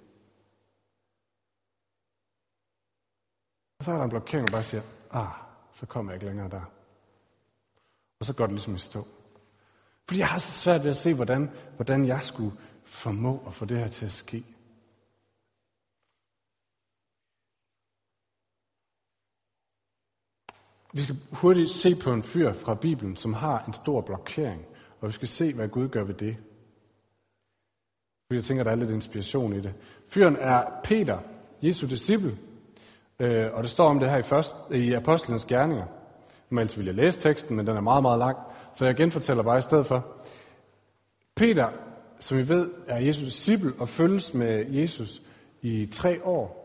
Og 3.79 3.85
så 3.85 3.91
er 3.91 3.97
der 3.97 4.03
en 4.03 4.09
blokering, 4.09 4.49
og 4.49 4.51
bare 4.51 4.63
siger, 4.63 4.83
ah, 5.11 5.27
så 5.73 5.85
kommer 5.85 6.11
jeg 6.11 6.15
ikke 6.15 6.25
længere 6.25 6.49
der. 6.49 6.61
Og 8.19 8.25
så 8.25 8.33
går 8.33 8.45
det 8.45 8.53
ligesom 8.53 8.75
i 8.75 8.79
stå. 8.79 9.07
Fordi 10.07 10.19
jeg 10.19 10.27
har 10.27 10.39
så 10.39 10.51
svært 10.51 10.83
ved 10.83 10.89
at 10.89 10.97
se, 10.97 11.13
hvordan, 11.13 11.49
hvordan 11.75 12.07
jeg 12.07 12.19
skulle 12.23 12.57
formå 12.83 13.43
at 13.47 13.53
få 13.53 13.65
det 13.65 13.77
her 13.77 13.87
til 13.87 14.05
at 14.05 14.11
ske. 14.11 14.43
Vi 20.93 21.01
skal 21.01 21.15
hurtigt 21.31 21.69
se 21.69 21.95
på 21.95 22.13
en 22.13 22.23
fyr 22.23 22.53
fra 22.53 22.75
Bibelen, 22.75 23.15
som 23.15 23.33
har 23.33 23.63
en 23.67 23.73
stor 23.73 24.01
blokering, 24.01 24.65
og 25.01 25.07
vi 25.07 25.13
skal 25.13 25.27
se, 25.27 25.53
hvad 25.53 25.67
Gud 25.67 25.87
gør 25.87 26.03
ved 26.03 26.13
det. 26.13 26.37
Jeg 28.29 28.43
tænker, 28.43 28.63
der 28.63 28.71
er 28.71 28.75
lidt 28.75 28.89
inspiration 28.89 29.53
i 29.53 29.61
det. 29.61 29.73
Fyren 30.07 30.35
er 30.39 30.65
Peter, 30.83 31.19
Jesu 31.61 31.87
disciple, 31.87 32.37
øh, 33.19 33.53
og 33.53 33.63
det 33.63 33.71
står 33.71 33.89
om 33.89 33.99
det 33.99 34.09
her 34.09 34.17
i, 34.17 34.21
først, 34.21 34.55
i 34.71 34.93
Apostlenes 34.93 35.45
Gerninger. 35.45 35.85
Normalt 36.49 36.77
vil 36.77 36.85
jeg 36.85 36.95
læse 36.95 37.19
teksten, 37.19 37.55
men 37.55 37.67
den 37.67 37.77
er 37.77 37.81
meget, 37.81 38.01
meget 38.01 38.19
lang, 38.19 38.37
så 38.75 38.85
jeg 38.85 38.95
genfortæller 38.95 39.43
bare 39.43 39.57
i 39.57 39.61
stedet 39.61 39.85
for. 39.85 40.05
Peter, 41.35 41.69
som 42.19 42.37
vi 42.37 42.49
ved, 42.49 42.69
er 42.87 42.99
Jesu 42.99 43.25
disciple 43.25 43.73
og 43.79 43.89
følges 43.89 44.33
med 44.33 44.65
Jesus 44.69 45.21
i 45.61 45.85
tre 45.85 46.23
år. 46.23 46.59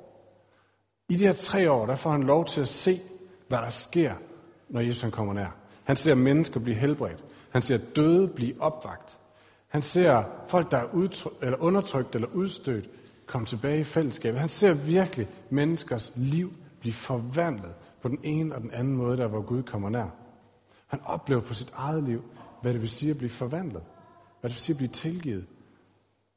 I 1.08 1.16
de 1.16 1.26
her 1.26 1.32
tre 1.32 1.70
år, 1.70 1.86
der 1.86 1.94
får 1.94 2.10
han 2.10 2.22
lov 2.22 2.44
til 2.44 2.60
at 2.60 2.68
se 2.68 3.00
hvad 3.48 3.58
der 3.58 3.70
sker, 3.70 4.14
når 4.68 4.80
Jesus 4.80 5.02
han 5.02 5.10
kommer 5.10 5.34
nær. 5.34 5.56
Han 5.84 5.96
ser 5.96 6.14
mennesker 6.14 6.60
blive 6.60 6.76
helbredt. 6.76 7.24
Han 7.50 7.62
ser 7.62 7.78
døde 7.96 8.28
blive 8.28 8.60
opvagt. 8.60 9.18
Han 9.68 9.82
ser 9.82 10.24
folk, 10.46 10.70
der 10.70 10.76
er 10.76 10.94
udtryk, 10.94 11.32
eller 11.42 11.58
undertrykt 11.58 12.14
eller 12.14 12.28
udstødt, 12.28 12.90
komme 13.26 13.46
tilbage 13.46 13.80
i 13.80 13.84
fællesskabet. 13.84 14.40
Han 14.40 14.48
ser 14.48 14.74
virkelig 14.74 15.28
menneskers 15.50 16.12
liv 16.16 16.52
blive 16.80 16.92
forvandlet 16.92 17.74
på 18.02 18.08
den 18.08 18.18
ene 18.22 18.54
og 18.54 18.60
den 18.60 18.70
anden 18.70 18.96
måde, 18.96 19.16
der 19.16 19.26
hvor 19.26 19.40
Gud 19.40 19.62
kommer 19.62 19.90
nær. 19.90 20.06
Han 20.86 21.00
oplever 21.04 21.40
på 21.40 21.54
sit 21.54 21.72
eget 21.74 22.02
liv, 22.02 22.24
hvad 22.62 22.72
det 22.72 22.80
vil 22.80 22.90
sige 22.90 23.10
at 23.10 23.18
blive 23.18 23.30
forvandlet. 23.30 23.82
Hvad 24.40 24.50
det 24.50 24.56
vil 24.56 24.62
sige 24.62 24.74
at 24.74 24.78
blive 24.78 24.88
tilgivet. 24.88 25.46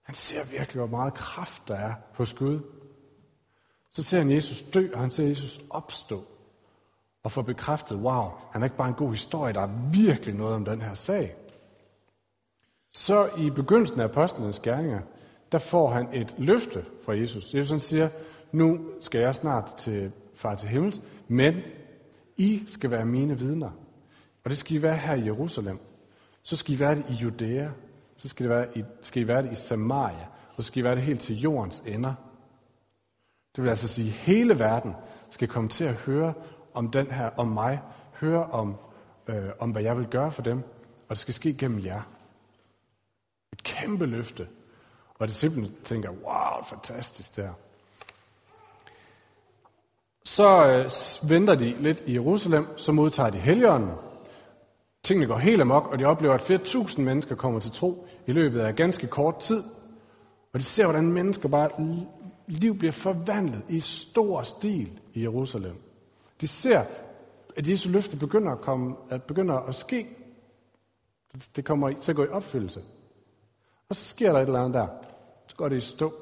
Han 0.04 0.16
ser 0.16 0.46
virkelig, 0.46 0.80
hvor 0.80 0.98
meget 0.98 1.14
kraft 1.14 1.68
der 1.68 1.76
er 1.76 1.94
hos 2.14 2.34
Gud. 2.34 2.60
Så 3.92 4.04
ser 4.04 4.18
han 4.18 4.32
Jesus 4.32 4.62
dø, 4.62 4.88
og 4.94 5.00
han 5.00 5.10
ser 5.10 5.28
Jesus 5.28 5.62
opstå 5.70 6.26
og 7.28 7.32
få 7.32 7.42
bekræftet, 7.42 7.98
wow, 7.98 8.24
han 8.52 8.62
er 8.62 8.66
ikke 8.66 8.78
bare 8.78 8.88
en 8.88 8.94
god 8.94 9.10
historie, 9.10 9.54
der 9.54 9.62
er 9.62 9.90
virkelig 9.92 10.36
noget 10.36 10.56
om 10.56 10.66
den 10.66 10.82
her 10.82 10.94
sag. 10.94 11.36
Så 12.92 13.30
i 13.38 13.50
begyndelsen 13.50 14.00
af 14.00 14.04
apostlenes 14.04 14.60
gerninger, 14.60 15.02
der 15.52 15.58
får 15.58 15.90
han 15.90 16.08
et 16.14 16.36
løfte 16.38 16.86
fra 17.06 17.14
Jesus. 17.14 17.54
Jesus 17.54 17.70
han 17.70 17.80
siger, 17.80 18.10
nu 18.52 18.80
skal 19.00 19.22
jeg 19.22 19.36
snart 19.36 19.74
til 19.78 20.12
far 20.36 20.56
til 20.56 20.70
himmels, 20.70 21.02
men 21.28 21.56
I 22.38 22.64
skal 22.68 22.92
være 22.92 23.06
mine 23.06 23.40
vidner. 23.40 23.72
Og 24.44 24.50
det 24.50 24.58
skal 24.58 24.76
I 24.76 24.82
være 24.82 24.98
her 24.98 25.14
i 25.14 25.26
Jerusalem. 25.26 25.80
Så 26.44 26.56
skal 26.56 26.74
I 26.74 26.80
være 26.80 26.96
det 26.96 27.06
i 27.10 27.14
Judæa. 27.14 27.70
Så 28.16 28.28
skal, 28.28 28.44
det 28.44 28.56
være 28.56 28.78
i, 28.78 28.84
skal 29.02 29.22
I 29.22 29.28
være 29.28 29.44
det 29.44 29.52
i 29.52 29.56
Samaria. 29.56 30.28
Og 30.56 30.64
så 30.64 30.68
skal 30.68 30.80
I 30.80 30.84
være 30.84 30.96
det 30.96 31.04
helt 31.04 31.20
til 31.20 31.40
jordens 31.40 31.84
ender. 31.86 32.14
Det 33.56 33.64
vil 33.64 33.70
altså 33.70 33.88
sige, 33.88 34.08
at 34.08 34.14
hele 34.14 34.60
verden 34.60 34.94
skal 35.30 35.48
komme 35.48 35.70
til 35.70 35.84
at 35.84 35.94
høre 35.94 36.34
om 36.78 36.92
den 36.92 37.12
her, 37.12 37.30
om 37.38 37.48
mig, 37.48 37.82
høre 38.14 38.46
om, 38.46 38.76
øh, 39.28 39.50
om 39.60 39.72
hvad 39.72 39.82
jeg 39.82 39.98
vil 39.98 40.08
gøre 40.08 40.32
for 40.32 40.42
dem, 40.42 40.58
og 41.10 41.10
det 41.10 41.18
skal 41.18 41.34
ske 41.34 41.54
gennem 41.54 41.86
jer. 41.86 42.02
Et 43.54 43.64
kæmpe 43.64 44.06
løfte. 44.06 44.48
Og 45.20 45.28
det 45.28 45.36
simpelthen 45.36 45.76
tænker, 45.84 46.10
wow, 46.10 46.64
fantastisk 46.64 47.36
der. 47.36 47.50
Så 50.26 50.68
øh, 50.68 51.30
venter 51.30 51.56
de 51.56 51.76
lidt 51.76 52.04
i 52.06 52.14
Jerusalem, 52.14 52.78
så 52.78 52.92
modtager 52.92 53.30
de 53.30 53.38
helgeren. 53.38 53.92
Tingene 55.04 55.28
går 55.28 55.38
helt 55.38 55.62
amok, 55.62 55.88
og 55.88 56.00
de 56.00 56.06
oplever, 56.06 56.34
at 56.34 56.42
flere 56.42 56.60
tusind 56.64 57.06
mennesker 57.06 57.36
kommer 57.36 57.60
til 57.60 57.72
tro 57.72 58.08
i 58.28 58.32
løbet 58.32 58.60
af 58.60 58.76
ganske 58.76 59.08
kort 59.08 59.40
tid. 59.40 59.64
Og 60.54 60.60
de 60.60 60.66
ser, 60.66 60.84
hvordan 60.84 61.12
mennesker 61.12 61.50
bare 61.50 61.70
liv 62.48 62.78
bliver 62.78 62.92
forvandlet 62.92 63.64
i 63.70 63.80
stor 63.80 64.44
stil 64.44 65.00
i 65.14 65.22
Jerusalem. 65.22 65.87
De 66.42 66.48
ser, 66.48 66.86
at 67.56 67.70
Jesu 67.70 67.90
løfte 67.90 68.18
begynder 68.18 68.52
at, 68.52 68.62
komme, 68.62 68.96
at 69.10 69.24
begynder 69.24 69.56
at 69.56 69.76
ske. 69.76 70.08
Det 71.56 71.66
kommer 71.66 71.94
til 71.94 72.12
at 72.12 72.16
gå 72.16 72.24
i 72.24 72.28
opfyldelse. 72.28 72.84
Og 73.90 73.96
så 73.96 74.06
sker 74.06 74.32
der 74.32 74.40
et 74.40 74.46
eller 74.46 74.60
andet 74.60 74.74
der. 74.74 74.88
Så 75.48 75.56
går 75.56 75.70
det 75.70 75.78
i 75.78 75.80
stå. 75.80 76.14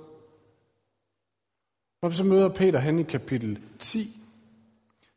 Når 2.01 2.09
vi 2.09 2.15
så 2.15 2.23
møder 2.23 2.49
Peter 2.49 2.79
hen 2.79 2.99
i 2.99 3.03
kapitel 3.03 3.59
10, 3.79 4.21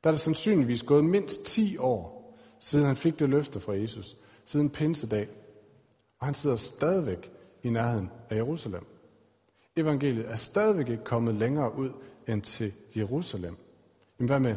der 0.05 0.11
er 0.11 0.13
det 0.13 0.21
sandsynligvis 0.21 0.83
gået 0.83 1.05
mindst 1.05 1.45
10 1.45 1.77
år, 1.77 2.35
siden 2.59 2.87
han 2.87 2.97
fik 2.97 3.19
det 3.19 3.29
løfte 3.29 3.61
fra 3.61 3.73
Jesus, 3.73 4.17
siden 4.45 4.71
pinsedag. 4.71 5.29
Og 6.19 6.27
han 6.27 6.35
sidder 6.35 6.57
stadigvæk 6.57 7.31
i 7.63 7.71
nærheden 7.71 8.11
af 8.31 8.37
Jerusalem. 8.37 8.87
Evangeliet 9.77 10.31
er 10.31 10.37
stadigvæk 10.37 10.89
ikke 10.89 11.05
kommet 11.05 11.35
længere 11.35 11.79
ud 11.79 11.91
end 12.29 12.43
til 12.43 12.73
Jerusalem. 12.97 13.57
Men 14.19 14.29
hvad 14.29 14.41
med, 14.41 14.57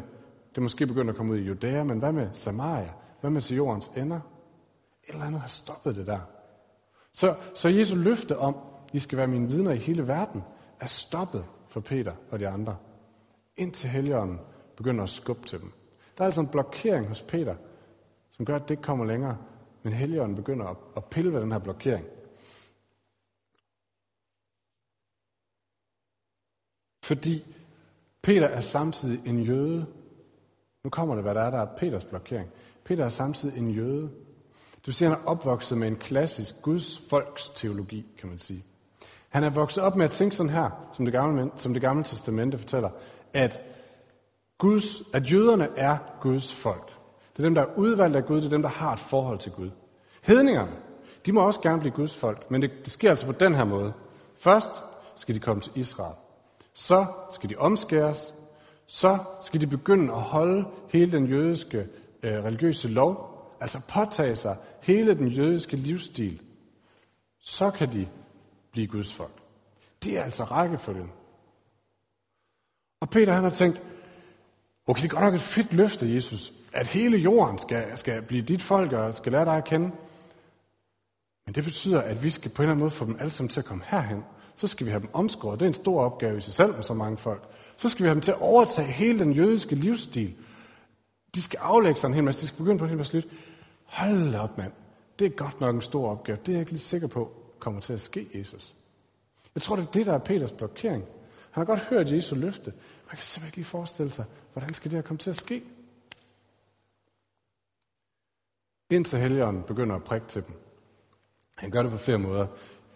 det 0.56 0.64
måske 0.64 0.88
begyndt 0.88 1.10
at 1.10 1.16
komme 1.16 1.34
ud 1.34 1.38
i 1.38 1.42
Judæa, 1.42 1.84
men 1.84 2.00
hvad 2.00 2.12
med 2.12 2.30
Samaria? 2.34 2.94
Hvad 3.22 3.30
med 3.30 3.42
til 3.42 3.56
jordens 3.56 3.88
ender? 3.88 4.20
Et 5.04 5.14
eller 5.14 5.26
andet 5.26 5.42
har 5.42 5.48
stoppet 5.48 5.96
det 5.96 6.08
der. 6.08 6.20
Så, 7.14 7.36
så 7.56 7.70
Jesu 7.70 7.96
løfte 7.96 8.38
om, 8.38 8.58
I 8.94 9.00
skal 9.00 9.18
være 9.18 9.28
mine 9.28 9.48
vidner 9.48 9.72
i 9.72 9.78
hele 9.78 10.08
verden, 10.08 10.44
er 10.80 10.86
stoppet 10.86 11.46
for 11.68 11.80
Peter 11.80 12.14
og 12.32 12.40
de 12.40 12.48
andre. 12.48 12.78
Indtil 13.58 13.90
Helligånden 13.90 14.40
begynder 14.76 15.04
at 15.04 15.10
skubbe 15.10 15.48
til 15.48 15.60
dem. 15.60 15.72
Der 16.18 16.24
er 16.24 16.26
altså 16.26 16.42
en 16.42 16.48
blokering 16.48 17.08
hos 17.08 17.22
Peter, 17.22 17.56
som 18.32 18.46
gør, 18.46 18.56
at 18.56 18.62
det 18.62 18.72
ikke 18.72 18.84
kommer 18.84 19.06
længere. 19.06 19.38
Men 19.84 19.94
Helligånden 19.94 20.36
begynder 20.36 20.66
at, 20.66 20.78
at 20.98 21.06
pille 21.06 21.34
ved 21.34 21.42
den 21.42 21.52
her 21.52 21.60
blokering. 21.60 22.06
Fordi 27.04 27.56
Peter 28.22 28.48
er 28.48 28.60
samtidig 28.60 29.28
en 29.28 29.40
jøde. 29.40 29.86
Nu 30.84 30.90
kommer 30.90 31.16
det, 31.16 31.24
hvad 31.24 31.36
der 31.36 31.42
er, 31.42 31.50
der 31.50 31.58
er 31.58 31.76
Peters 31.78 32.06
blokering. 32.06 32.50
Peter 32.84 33.06
er 33.06 33.10
samtidig 33.10 33.58
en 33.58 33.70
jøde. 33.70 34.10
Du 34.86 34.92
ser, 34.92 35.10
han 35.10 35.18
er 35.18 35.26
opvokset 35.26 35.78
med 35.78 35.88
en 35.88 35.96
klassisk 35.96 36.62
Guds 36.62 37.04
folks 37.10 37.50
teologi, 37.50 38.06
kan 38.20 38.30
man 38.30 38.40
sige. 38.40 38.66
Han 39.30 39.44
er 39.44 39.50
vokset 39.50 39.84
op 39.84 39.96
med 39.96 40.06
at 40.06 40.12
tænke 40.12 40.36
sådan 40.36 40.50
her, 40.50 40.70
som 40.94 41.06
det 41.06 41.12
gamle, 41.14 41.52
som 41.58 41.74
det 41.74 41.82
gamle 41.82 42.04
testamente 42.04 42.58
fortæller, 42.58 42.90
at, 43.34 43.62
Guds, 44.58 45.02
at 45.14 45.32
jøderne 45.32 45.70
er 45.78 45.98
Guds 46.22 46.54
folk. 46.56 46.92
Det 47.32 47.40
er 47.40 47.44
dem, 47.44 47.56
der 47.56 47.62
er 47.62 47.78
udvalgt 47.78 48.16
af 48.16 48.26
Gud, 48.26 48.38
det 48.38 48.46
er 48.46 48.50
dem, 48.50 48.62
der 48.62 48.70
har 48.70 48.94
et 48.94 49.00
forhold 49.00 49.40
til 49.40 49.52
Gud. 49.52 49.70
Hedningerne, 50.22 50.72
de 51.26 51.32
må 51.32 51.42
også 51.42 51.62
gerne 51.62 51.80
blive 51.80 51.94
Guds 51.94 52.18
folk, 52.18 52.52
men 52.52 52.62
det, 52.62 52.72
det 52.84 52.92
sker 52.92 53.10
altså 53.10 53.26
på 53.26 53.32
den 53.32 53.56
her 53.56 53.64
måde. 53.64 53.94
Først 54.38 54.84
skal 55.16 55.36
de 55.36 55.40
komme 55.40 55.62
til 55.62 55.72
Israel. 55.76 56.16
Så 56.74 57.06
skal 57.32 57.50
de 57.50 57.56
omskæres. 57.56 58.34
Så 58.92 59.18
skal 59.42 59.62
de 59.62 59.68
begynde 59.68 60.14
at 60.14 60.22
holde 60.22 60.66
hele 60.90 61.12
den 61.12 61.26
jødiske 61.26 61.88
øh, 62.24 62.44
religiøse 62.44 62.88
lov, 62.88 63.42
altså 63.62 63.82
påtage 63.88 64.36
sig 64.36 64.58
hele 64.82 65.14
den 65.14 65.28
jødiske 65.28 65.76
livsstil. 65.76 66.42
Så 67.40 67.72
kan 67.72 67.92
de 67.92 68.08
blive 68.72 68.88
Guds 68.88 69.14
folk. 69.14 69.42
Det 70.04 70.18
er 70.18 70.24
altså 70.24 70.44
rækkefølgen. 70.44 71.12
Og 73.00 73.10
Peter 73.10 73.34
han 73.34 73.44
har 73.44 73.50
tænkt, 73.50 73.82
okay, 74.88 75.02
det 75.02 75.12
er 75.12 75.14
godt 75.16 75.26
nok 75.26 75.34
et 75.34 75.42
fedt 75.42 75.74
løfte, 75.74 76.16
Jesus, 76.16 76.54
at 76.74 76.88
hele 76.88 77.18
jorden 77.18 77.58
skal, 77.58 77.98
skal 77.98 78.22
blive 78.22 78.42
dit 78.42 78.62
folk 78.62 78.92
og 78.92 79.16
skal 79.16 79.32
lære 79.32 79.46
dig 79.46 79.58
at 79.58 79.66
kende. 79.66 79.92
Men 81.46 81.56
det 81.56 81.64
betyder, 81.64 82.02
at 82.02 82.24
vi 82.24 82.30
skal 82.30 82.52
på 82.52 82.62
en 82.62 82.64
eller 82.64 82.72
anden 82.72 82.84
måde 82.84 82.92
få 82.92 83.06
dem 83.06 83.18
alle 83.20 83.32
sammen 83.32 83.50
til 83.50 83.60
at 83.60 83.66
komme 83.66 83.84
herhen. 83.88 84.24
Så 84.56 84.68
skal 84.68 84.86
vi 84.86 84.92
have 84.92 85.02
dem 85.02 85.10
omskåret. 85.14 85.60
Det 85.60 85.66
er 85.66 85.70
en 85.70 85.74
stor 85.74 86.02
opgave 86.02 86.38
i 86.38 86.42
sig 86.42 86.54
selv 86.54 86.76
med 86.76 86.84
så 86.84 86.94
mange 86.94 87.18
folk. 87.18 87.44
Så 87.78 87.90
skal 87.90 88.04
vi 88.04 88.08
have 88.08 88.14
dem 88.14 88.22
til 88.22 88.32
at 88.32 88.42
overtage 88.42 88.88
hele 88.88 89.20
den 89.20 89.34
jødiske 89.34 89.76
livsstil. 89.76 90.36
De 91.36 91.42
skal 91.42 91.60
aflægge 91.62 92.00
sig 92.00 92.08
en 92.08 92.14
hel 92.14 92.24
masse. 92.24 92.42
De 92.42 92.48
skal 92.48 92.58
begynde 92.58 92.78
på 92.78 92.84
en 92.84 92.90
hel 92.90 92.98
masse 92.98 93.18
nyt. 93.18 93.28
Hold 93.84 94.36
op, 94.36 94.58
mand. 94.58 94.72
Det 95.20 95.26
er 95.26 95.30
godt 95.30 95.60
nok 95.60 95.76
en 95.76 95.82
stor 95.82 96.12
opgave. 96.12 96.38
Det 96.38 96.50
er 96.50 96.54
jeg 96.54 96.60
ikke 96.60 96.72
lige 96.72 96.82
sikker 96.82 97.08
på 97.08 97.32
kommer 97.60 97.82
til 97.82 97.94
at 97.94 98.02
ske, 98.02 98.28
Jesus. 98.34 98.74
Jeg 99.56 99.62
tror, 99.62 99.76
det 99.76 99.88
er 99.88 99.92
det, 99.92 100.06
der 100.06 100.14
er 100.14 100.18
Peters 100.18 100.52
blokering. 100.52 101.04
Han 101.52 101.62
har 101.62 101.66
godt 101.66 101.80
hørt 101.80 102.12
Jesu 102.12 102.36
løfte. 102.36 102.74
Man 103.08 103.16
kan 103.16 103.24
simpelthen 103.24 103.48
ikke 103.48 103.58
lige 103.58 103.66
forestille 103.66 104.12
sig, 104.12 104.26
hvordan 104.54 104.74
skal 104.74 104.92
det 104.92 104.98
her 104.98 105.02
komme 105.02 105.18
til 105.18 105.30
at 105.30 105.36
ske? 105.36 105.64
Indtil 108.90 109.20
helgeren 109.20 109.64
begynder 109.64 109.96
at 109.96 110.04
prikke 110.04 110.28
til 110.28 110.46
dem. 110.46 110.56
Han 111.56 111.72
gør 111.72 111.82
det 111.82 111.92
på 111.92 111.98
flere 111.98 112.18
måder. 112.18 112.48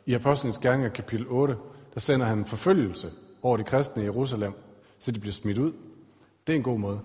I 0.05 0.13
Apostlenes 0.13 0.57
Gerninger 0.57 0.89
kapitel 0.89 1.27
8, 1.29 1.55
der 1.93 2.00
sender 2.00 2.25
han 2.25 2.38
en 2.38 2.45
forfølgelse 2.45 3.12
over 3.41 3.57
de 3.57 3.63
kristne 3.63 4.03
i 4.03 4.05
Jerusalem, 4.05 4.53
så 5.00 5.12
de 5.12 5.19
bliver 5.19 5.33
smidt 5.33 5.57
ud. 5.57 5.74
Det 6.47 6.53
er 6.53 6.57
en 6.57 6.63
god 6.63 6.79
måde. 6.79 7.00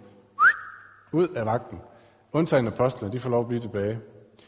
Ud 1.13 1.29
af 1.29 1.47
vagten. 1.47 1.79
Undtagen 2.33 2.67
apostlene, 2.67 3.13
de 3.13 3.21
får 3.21 3.31
lov 3.31 3.41
at 3.41 3.49
blive 3.49 3.61
tilbage. 3.61 4.01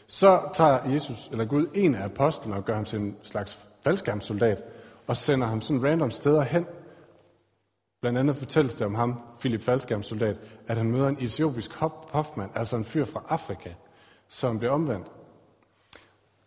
Så 0.07 0.49
tager 0.53 0.89
Jesus, 0.89 1.29
eller 1.31 1.45
Gud, 1.45 1.67
en 1.73 1.95
af 1.95 2.05
apostlene 2.05 2.55
og 2.55 2.65
gør 2.65 2.75
ham 2.75 2.85
til 2.85 2.99
en 2.99 3.17
slags 3.23 3.69
faldskærmssoldat, 3.83 4.63
og 5.07 5.17
sender 5.17 5.47
ham 5.47 5.61
sådan 5.61 5.83
random 5.83 6.11
steder 6.11 6.41
hen. 6.41 6.65
Blandt 8.01 8.19
andet 8.19 8.35
fortælles 8.35 8.75
det 8.75 8.87
om 8.87 8.95
ham, 8.95 9.19
Philip 9.39 9.61
faldskærmssoldat, 9.61 10.37
at 10.67 10.77
han 10.77 10.91
møder 10.91 11.07
en 11.07 11.17
etiopisk 11.19 11.73
hofmand, 12.11 12.51
altså 12.55 12.77
en 12.77 12.83
fyr 12.83 13.05
fra 13.05 13.23
Afrika, 13.29 13.69
som 14.27 14.59
bliver 14.59 14.71
omvendt. 14.71 15.11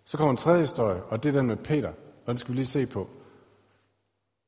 Så 0.06 0.16
kommer 0.16 0.30
en 0.30 0.36
tredje 0.36 0.60
historie, 0.60 1.02
og 1.02 1.22
det 1.22 1.28
er 1.28 1.32
den 1.32 1.46
med 1.46 1.56
Peter, 1.56 1.88
og 1.88 2.26
den 2.26 2.38
skal 2.38 2.52
vi 2.52 2.56
lige 2.56 2.66
se 2.66 2.86
på. 2.86 3.08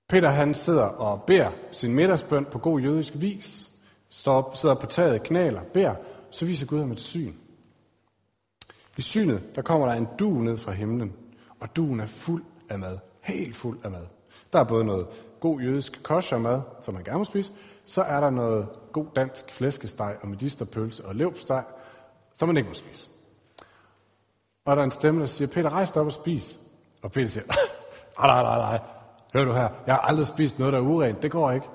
Peter 0.09 0.29
han 0.29 0.55
sidder 0.55 0.83
og 0.83 1.23
beder 1.23 1.51
sin 1.73 1.95
middagsbøn 1.95 2.45
på 2.45 2.59
god 2.59 2.81
jødisk 2.81 3.13
vis, 3.17 3.71
står 4.09 4.35
op, 4.35 4.57
sidder 4.57 4.75
på 4.75 4.87
taget, 4.87 5.23
knæler, 5.23 5.63
beder, 5.63 5.95
så 6.31 6.47
viser 6.47 6.67
Gud 6.67 6.79
ham 6.79 6.93
et 6.93 7.01
syn. 7.01 7.35
I 8.97 9.03
synet, 9.03 9.57
der 9.57 9.63
kommer 9.63 9.87
der 9.87 9.95
en 9.95 10.09
du 10.19 10.31
ned 10.31 10.57
fra 10.57 10.73
himlen, 10.73 11.13
og 11.61 11.77
duen 11.77 12.01
er 12.01 12.07
fuld 12.07 12.45
af 12.69 12.79
mad. 12.79 12.99
Helt 13.21 13.57
fuld 13.57 13.79
af 13.85 13.91
mad. 13.91 14.07
Der 14.53 14.59
er 14.59 14.65
både 14.65 14.85
noget 14.85 15.07
god 15.41 15.61
jødisk 15.61 16.03
kosher 16.03 16.39
mad, 16.39 16.61
som 16.81 16.95
man 16.95 17.05
gerne 17.05 17.19
må 17.19 17.25
spise, 17.25 17.53
så 17.85 18.03
er 18.03 18.21
der 18.21 18.31
noget 18.31 18.69
god 18.93 19.07
dansk 19.17 19.53
flæskesteg 19.53 20.17
og 20.23 20.29
medisterpølse 20.29 21.05
og 21.05 21.15
levpsteg, 21.15 21.65
som 22.35 22.49
man 22.49 22.57
ikke 22.57 22.69
må 22.69 22.75
spise. 22.75 23.09
Og 24.69 24.77
der 24.77 24.83
er 24.83 24.85
en 24.85 24.91
stemme, 24.91 25.21
der 25.21 25.27
siger, 25.27 25.49
Peter, 25.49 25.71
rejs 25.71 25.91
dig 25.91 26.01
op 26.01 26.07
og 26.07 26.13
spis. 26.13 26.61
Og 27.03 27.13
Peter 27.13 27.29
siger, 27.29 27.45
nej, 28.19 28.27
nej, 28.27 28.43
nej, 28.43 28.59
nej, 28.59 28.81
hør 29.35 29.45
du 29.45 29.53
her, 29.53 29.69
jeg 29.87 29.95
har 29.95 30.01
aldrig 30.01 30.27
spist 30.27 30.59
noget, 30.59 30.73
der 30.73 30.79
er 30.79 30.83
urent, 30.83 31.23
det 31.23 31.31
går 31.31 31.51
ikke. 31.51 31.67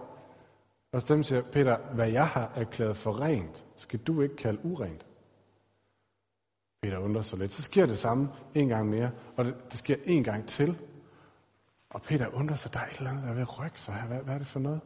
Og 0.92 1.02
stemmen 1.02 1.24
siger, 1.24 1.42
Peter, 1.42 1.78
hvad 1.78 2.10
jeg 2.10 2.28
har 2.28 2.52
erklæret 2.56 2.98
for 2.98 3.22
rent, 3.22 3.64
skal 3.76 4.00
du 4.00 4.22
ikke 4.22 4.36
kalde 4.36 4.66
urent. 4.66 5.06
Peter 6.82 6.98
undrer 6.98 7.22
sig 7.22 7.40
lidt. 7.40 7.54
Så 7.54 7.62
sker 7.62 7.86
det 7.86 7.98
samme 7.98 8.30
en 8.56 8.68
gang 8.68 8.90
mere, 8.90 9.12
og 9.38 9.46
det, 9.46 9.56
det 9.72 9.78
sker 9.78 9.96
en 10.06 10.24
gang 10.24 10.48
til. 10.48 10.78
Og 11.90 12.02
Peter 12.02 12.28
undrer 12.34 12.56
sig, 12.56 12.74
der 12.74 12.80
er 12.80 12.86
et 12.86 12.98
eller 12.98 13.10
andet, 13.10 13.24
der 13.24 13.30
er 13.30 13.34
ved 13.34 13.42
at 13.42 13.60
rykke 13.60 13.82
sig 13.82 13.94
her. 13.94 14.08
Hvad, 14.08 14.18
hvad 14.18 14.34
er 14.34 14.38
det 14.38 14.48
for 14.48 14.60
noget? 14.60 14.82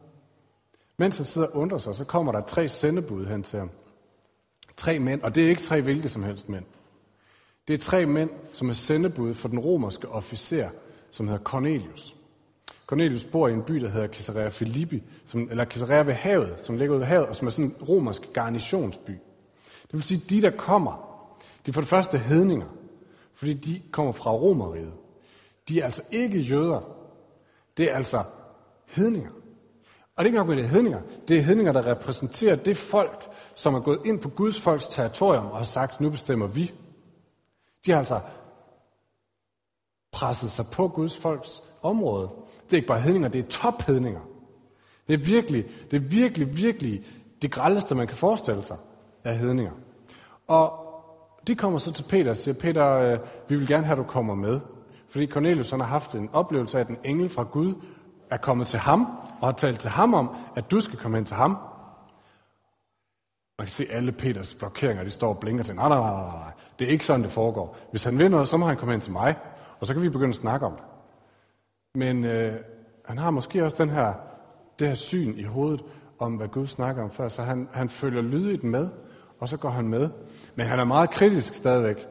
Mens 0.96 1.16
han 1.16 1.26
sidder 1.26 1.48
og 1.48 1.56
undrer 1.56 1.78
sig, 1.78 1.94
så 1.94 2.04
kommer 2.04 2.32
der 2.32 2.40
tre 2.40 2.68
sendebud 2.68 3.26
hen 3.26 3.42
til 3.42 3.58
ham. 3.58 3.70
Tre 4.76 4.98
mænd, 4.98 5.22
og 5.22 5.34
det 5.34 5.44
er 5.44 5.48
ikke 5.48 5.62
tre 5.62 5.80
hvilke 5.80 6.08
som 6.08 6.22
helst 6.22 6.48
mænd. 6.48 6.64
Det 7.68 7.74
er 7.74 7.78
tre 7.78 8.06
mænd, 8.06 8.30
som 8.52 8.68
er 8.68 8.72
sendebud 8.72 9.34
for 9.34 9.48
den 9.48 9.58
romerske 9.58 10.08
officer, 10.08 10.68
som 11.10 11.28
hedder 11.28 11.44
Cornelius. 11.44 12.16
Cornelius 12.86 13.24
bor 13.24 13.48
i 13.48 13.52
en 13.52 13.62
by, 13.62 13.74
der 13.74 13.88
hedder 13.88 14.08
Caesarea 14.08 14.48
Philippi, 14.48 15.02
som, 15.26 15.48
eller 15.50 15.64
Caesarea 15.64 16.02
ved 16.02 16.14
havet, 16.14 16.54
som 16.62 16.76
ligger 16.76 16.94
ude 16.94 17.00
ved 17.00 17.06
havet, 17.06 17.26
og 17.26 17.36
som 17.36 17.46
er 17.46 17.50
sådan 17.50 17.64
en 17.64 17.76
romersk 17.88 18.32
garnisonsby. 18.32 19.10
Det 19.82 19.92
vil 19.92 20.02
sige, 20.02 20.22
de 20.30 20.42
der 20.42 20.50
kommer, 20.50 20.92
de 21.66 21.70
er 21.70 21.72
for 21.72 21.80
det 21.80 21.88
første 21.88 22.18
hedninger, 22.18 22.66
fordi 23.34 23.54
de 23.54 23.82
kommer 23.90 24.12
fra 24.12 24.30
Romeriet. 24.30 24.92
De 25.68 25.80
er 25.80 25.84
altså 25.84 26.02
ikke 26.10 26.40
jøder. 26.40 26.80
Det 27.76 27.90
er 27.90 27.96
altså 27.96 28.22
hedninger. 28.86 29.30
Og 30.16 30.18
det 30.18 30.20
er 30.22 30.24
ikke 30.24 30.38
nok 30.38 30.48
med 30.48 30.56
det 30.56 30.68
hedninger. 30.68 31.00
Det 31.28 31.36
er 31.38 31.42
hedninger, 31.42 31.72
der 31.72 31.86
repræsenterer 31.86 32.56
det 32.56 32.76
folk, 32.76 33.24
som 33.54 33.74
er 33.74 33.80
gået 33.80 33.98
ind 34.04 34.20
på 34.20 34.28
Guds 34.28 34.60
folks 34.60 34.88
territorium 34.88 35.46
og 35.46 35.56
har 35.56 35.64
sagt, 35.64 36.00
nu 36.00 36.10
bestemmer 36.10 36.46
vi. 36.46 36.72
De 37.86 37.90
har 37.90 37.98
altså 37.98 38.20
presset 40.12 40.50
sig 40.50 40.64
på 40.72 40.88
Guds 40.88 41.16
folks 41.16 41.62
område. 41.82 42.28
Det 42.64 42.72
er 42.72 42.76
ikke 42.76 42.88
bare 42.88 43.00
hedninger, 43.00 43.28
det 43.28 43.38
er 43.38 43.48
tophedninger. 43.48 44.20
Det 45.08 45.14
er 45.14 45.18
virkelig, 45.24 45.64
det 45.90 45.96
er 45.96 46.08
virkelig, 46.08 46.56
virkelig 46.56 47.04
det 47.42 47.50
grældeste, 47.50 47.94
man 47.94 48.06
kan 48.06 48.16
forestille 48.16 48.64
sig 48.64 48.76
af 49.24 49.38
hedninger. 49.38 49.72
Og 50.46 50.88
de 51.46 51.54
kommer 51.54 51.78
så 51.78 51.92
til 51.92 52.02
Peter 52.02 52.30
og 52.30 52.36
siger, 52.36 52.54
Peter, 52.54 52.92
øh, 52.92 53.18
vi 53.48 53.56
vil 53.56 53.68
gerne 53.68 53.86
have, 53.86 53.98
at 53.98 54.04
du 54.06 54.10
kommer 54.10 54.34
med. 54.34 54.60
Fordi 55.08 55.26
Cornelius 55.26 55.70
han 55.70 55.80
har 55.80 55.86
haft 55.86 56.14
en 56.14 56.28
oplevelse 56.32 56.78
af, 56.78 56.80
at 56.80 56.88
en 56.88 56.98
engel 57.04 57.28
fra 57.28 57.42
Gud 57.42 57.74
er 58.30 58.36
kommet 58.36 58.66
til 58.66 58.78
ham, 58.78 59.06
og 59.40 59.48
har 59.48 59.52
talt 59.52 59.80
til 59.80 59.90
ham 59.90 60.14
om, 60.14 60.36
at 60.56 60.70
du 60.70 60.80
skal 60.80 60.98
komme 60.98 61.16
hen 61.16 61.24
til 61.24 61.36
ham. 61.36 61.56
Man 63.58 63.66
kan 63.66 63.72
se 63.72 63.86
alle 63.90 64.12
Peters 64.12 64.54
blokeringer, 64.54 65.04
de 65.04 65.10
står 65.10 65.28
og 65.28 65.38
blinker 65.38 65.64
til, 65.64 65.74
nej, 65.74 65.88
nej, 65.88 65.98
nej, 65.98 66.10
nej, 66.10 66.38
nej, 66.38 66.52
det 66.78 66.86
er 66.86 66.90
ikke 66.90 67.06
sådan, 67.06 67.22
det 67.22 67.30
foregår. 67.30 67.76
Hvis 67.90 68.04
han 68.04 68.18
vil 68.18 68.30
noget, 68.30 68.48
så 68.48 68.56
må 68.56 68.66
han 68.66 68.76
komme 68.76 68.92
hen 68.92 69.00
til 69.00 69.12
mig, 69.12 69.36
og 69.80 69.86
så 69.86 69.94
kan 69.94 70.02
vi 70.02 70.08
begynde 70.08 70.28
at 70.28 70.34
snakke 70.34 70.66
om 70.66 70.72
det. 70.72 70.84
Men 71.94 72.24
øh, 72.24 72.54
han 73.04 73.18
har 73.18 73.30
måske 73.30 73.64
også 73.64 73.84
den 73.84 73.90
her, 73.90 74.12
det 74.78 74.88
her 74.88 74.94
syn 74.94 75.38
i 75.38 75.42
hovedet 75.42 75.84
om, 76.18 76.32
hvad 76.32 76.48
Gud 76.48 76.66
snakker 76.66 77.02
om 77.02 77.10
før, 77.10 77.28
så 77.28 77.42
han, 77.42 77.68
han 77.72 77.88
følger 77.88 78.22
lydigt 78.22 78.64
med, 78.64 78.88
og 79.40 79.48
så 79.48 79.56
går 79.56 79.70
han 79.70 79.88
med. 79.88 80.10
Men 80.54 80.66
han 80.66 80.78
er 80.78 80.84
meget 80.84 81.10
kritisk 81.10 81.54
stadigvæk. 81.54 82.06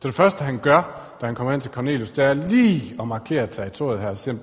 Så 0.00 0.08
det 0.08 0.14
første, 0.14 0.44
han 0.44 0.58
gør, 0.58 1.12
da 1.20 1.26
han 1.26 1.34
kommer 1.34 1.52
ind 1.52 1.62
til 1.62 1.70
Cornelius, 1.70 2.10
det 2.10 2.24
er 2.24 2.34
lige 2.34 2.96
at 3.00 3.08
markere 3.08 3.46
territoriet 3.46 4.00
her. 4.00 4.14
Så 4.14 4.30
I 4.30 4.34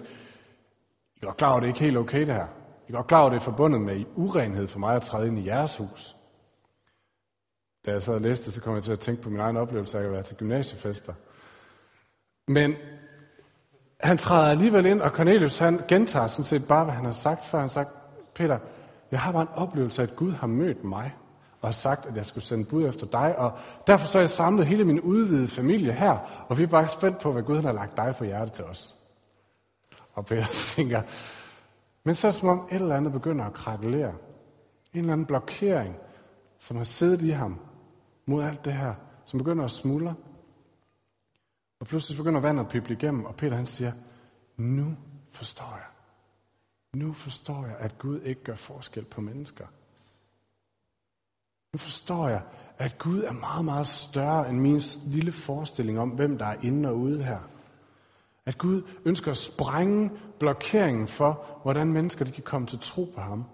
er 1.22 1.26
godt 1.26 1.38
klar 1.38 1.50
over, 1.50 1.58
at 1.58 1.62
det 1.62 1.68
er 1.68 1.74
ikke 1.74 1.80
helt 1.80 1.98
okay 1.98 2.20
det 2.20 2.36
her. 2.36 2.48
I 2.88 2.92
er 2.92 2.96
godt 2.96 3.08
klar 3.08 3.20
over, 3.20 3.28
at 3.28 3.32
det 3.32 3.40
er 3.40 3.44
forbundet 3.44 3.82
med 3.82 4.04
urenhed 4.16 4.68
for 4.68 4.80
mig 4.80 4.96
at 4.96 5.02
træde 5.02 5.28
ind 5.28 5.40
i 5.40 5.48
jeres 5.48 5.78
hus. 5.78 6.16
Da 7.86 7.92
jeg 7.92 8.02
sad 8.02 8.14
og 8.14 8.22
læste, 8.22 8.52
så 8.52 8.62
kom 8.62 8.76
jeg 8.76 8.84
til 8.84 8.92
at 8.92 9.00
tænke 9.00 9.22
på 9.22 9.30
min 9.30 9.40
egen 9.40 9.58
oplevelse 9.58 10.00
af 10.00 10.04
at 10.04 10.12
være 10.12 10.24
til 10.24 10.36
gymnasiefester. 10.36 11.14
Men 12.48 12.76
han 14.00 14.18
træder 14.18 14.50
alligevel 14.50 14.86
ind, 14.86 15.02
og 15.02 15.12
Cornelius 15.12 15.58
han 15.58 15.82
gentager 15.88 16.28
sådan 16.28 16.46
set 16.46 16.68
bare, 16.68 16.84
hvad 16.84 16.94
han 16.94 17.06
har 17.06 17.12
sagt 17.12 17.46
før. 17.46 17.58
Han 17.58 17.64
har 17.64 17.70
sagt, 17.70 17.90
Peter, 18.34 18.60
jeg 19.12 19.20
har 19.20 19.32
bare 19.32 19.42
en 19.42 19.48
oplevelse 19.56 20.02
af, 20.02 20.08
at 20.08 20.16
Gud 20.16 20.32
har 20.32 20.48
mødt 20.48 20.84
mig 20.84 21.16
og 21.62 21.68
har 21.68 21.74
sagt, 21.74 22.06
at 22.06 22.18
jeg 22.18 22.26
skulle 22.26 22.44
sende 22.44 22.66
bud 22.66 22.88
efter 22.90 23.08
dig. 23.08 23.38
Og 23.38 23.52
derfor 23.88 24.08
så 24.08 24.18
har 24.18 24.22
jeg 24.22 24.30
samlet 24.30 24.66
hele 24.66 24.84
min 24.84 25.00
udvidede 25.00 25.48
familie 25.48 25.94
her, 25.94 26.46
og 26.48 26.58
vi 26.58 26.64
er 26.64 26.68
bare 26.68 26.88
spændt 26.88 27.20
på, 27.20 27.32
hvad 27.32 27.44
Gud 27.44 27.62
har 27.62 27.72
lagt 27.72 27.98
dig 27.98 28.16
på 28.18 28.24
hjertet 28.24 28.54
til 28.54 28.66
os. 28.66 28.96
Og 30.14 30.26
Peter 30.26 30.46
tænker, 30.76 31.02
men 32.04 32.16
så 32.16 32.28
er 32.28 32.32
det 32.32 32.40
som 32.40 32.50
om 32.50 32.68
et 32.72 32.82
eller 32.82 32.96
andet 32.96 33.14
begynder 33.14 33.46
at 33.46 33.54
krakelere. 33.54 34.14
En 34.94 35.00
eller 35.00 35.14
anden 35.14 35.26
blokering, 35.26 35.96
som 36.60 36.78
har 36.78 36.84
siddet 36.84 37.22
i 37.22 37.30
ham 37.30 37.60
mod 38.26 38.44
alt 38.44 38.66
det 38.66 38.74
her, 38.74 38.94
som 39.26 39.38
begynder 39.38 39.64
at 39.66 39.72
smuldre. 39.72 40.16
Og 41.80 41.88
pludselig 41.88 42.18
begynder 42.18 42.42
vandet 42.42 42.64
at 42.64 42.70
pible 42.70 42.96
igennem, 42.96 43.26
og 43.26 43.36
Peter 43.36 43.56
han 43.56 43.66
siger, 43.66 43.92
nu 44.58 44.96
forstår 45.32 45.74
jeg. 45.76 45.86
Nu 46.94 47.14
forstår 47.14 47.66
jeg, 47.66 47.76
at 47.80 47.98
Gud 47.98 48.22
ikke 48.22 48.44
gør 48.44 48.56
forskel 48.56 49.06
på 49.06 49.22
mennesker. 49.22 49.66
Nu 51.74 51.78
forstår 51.78 52.28
jeg, 52.28 52.42
at 52.78 52.98
Gud 52.98 53.24
er 53.24 53.32
meget, 53.32 53.66
meget 53.66 53.88
større 53.88 54.50
end 54.50 54.60
min 54.60 54.82
lille 55.06 55.32
forestilling 55.32 56.00
om, 56.00 56.10
hvem 56.10 56.38
der 56.38 56.46
er 56.46 56.62
inde 56.62 56.90
og 56.90 56.98
ude 56.98 57.24
her. 57.24 57.40
At 58.46 58.58
Gud 58.58 58.82
ønsker 59.06 59.32
at 59.32 59.38
sprænge 59.38 60.12
blokeringen 60.40 61.08
for, 61.08 61.60
hvordan 61.62 61.94
mennesker 61.94 62.26
de 62.26 62.32
kan 62.32 62.44
komme 62.44 62.68
til 62.68 62.80
tro 62.80 63.12
på 63.16 63.22
ham. 63.22 63.46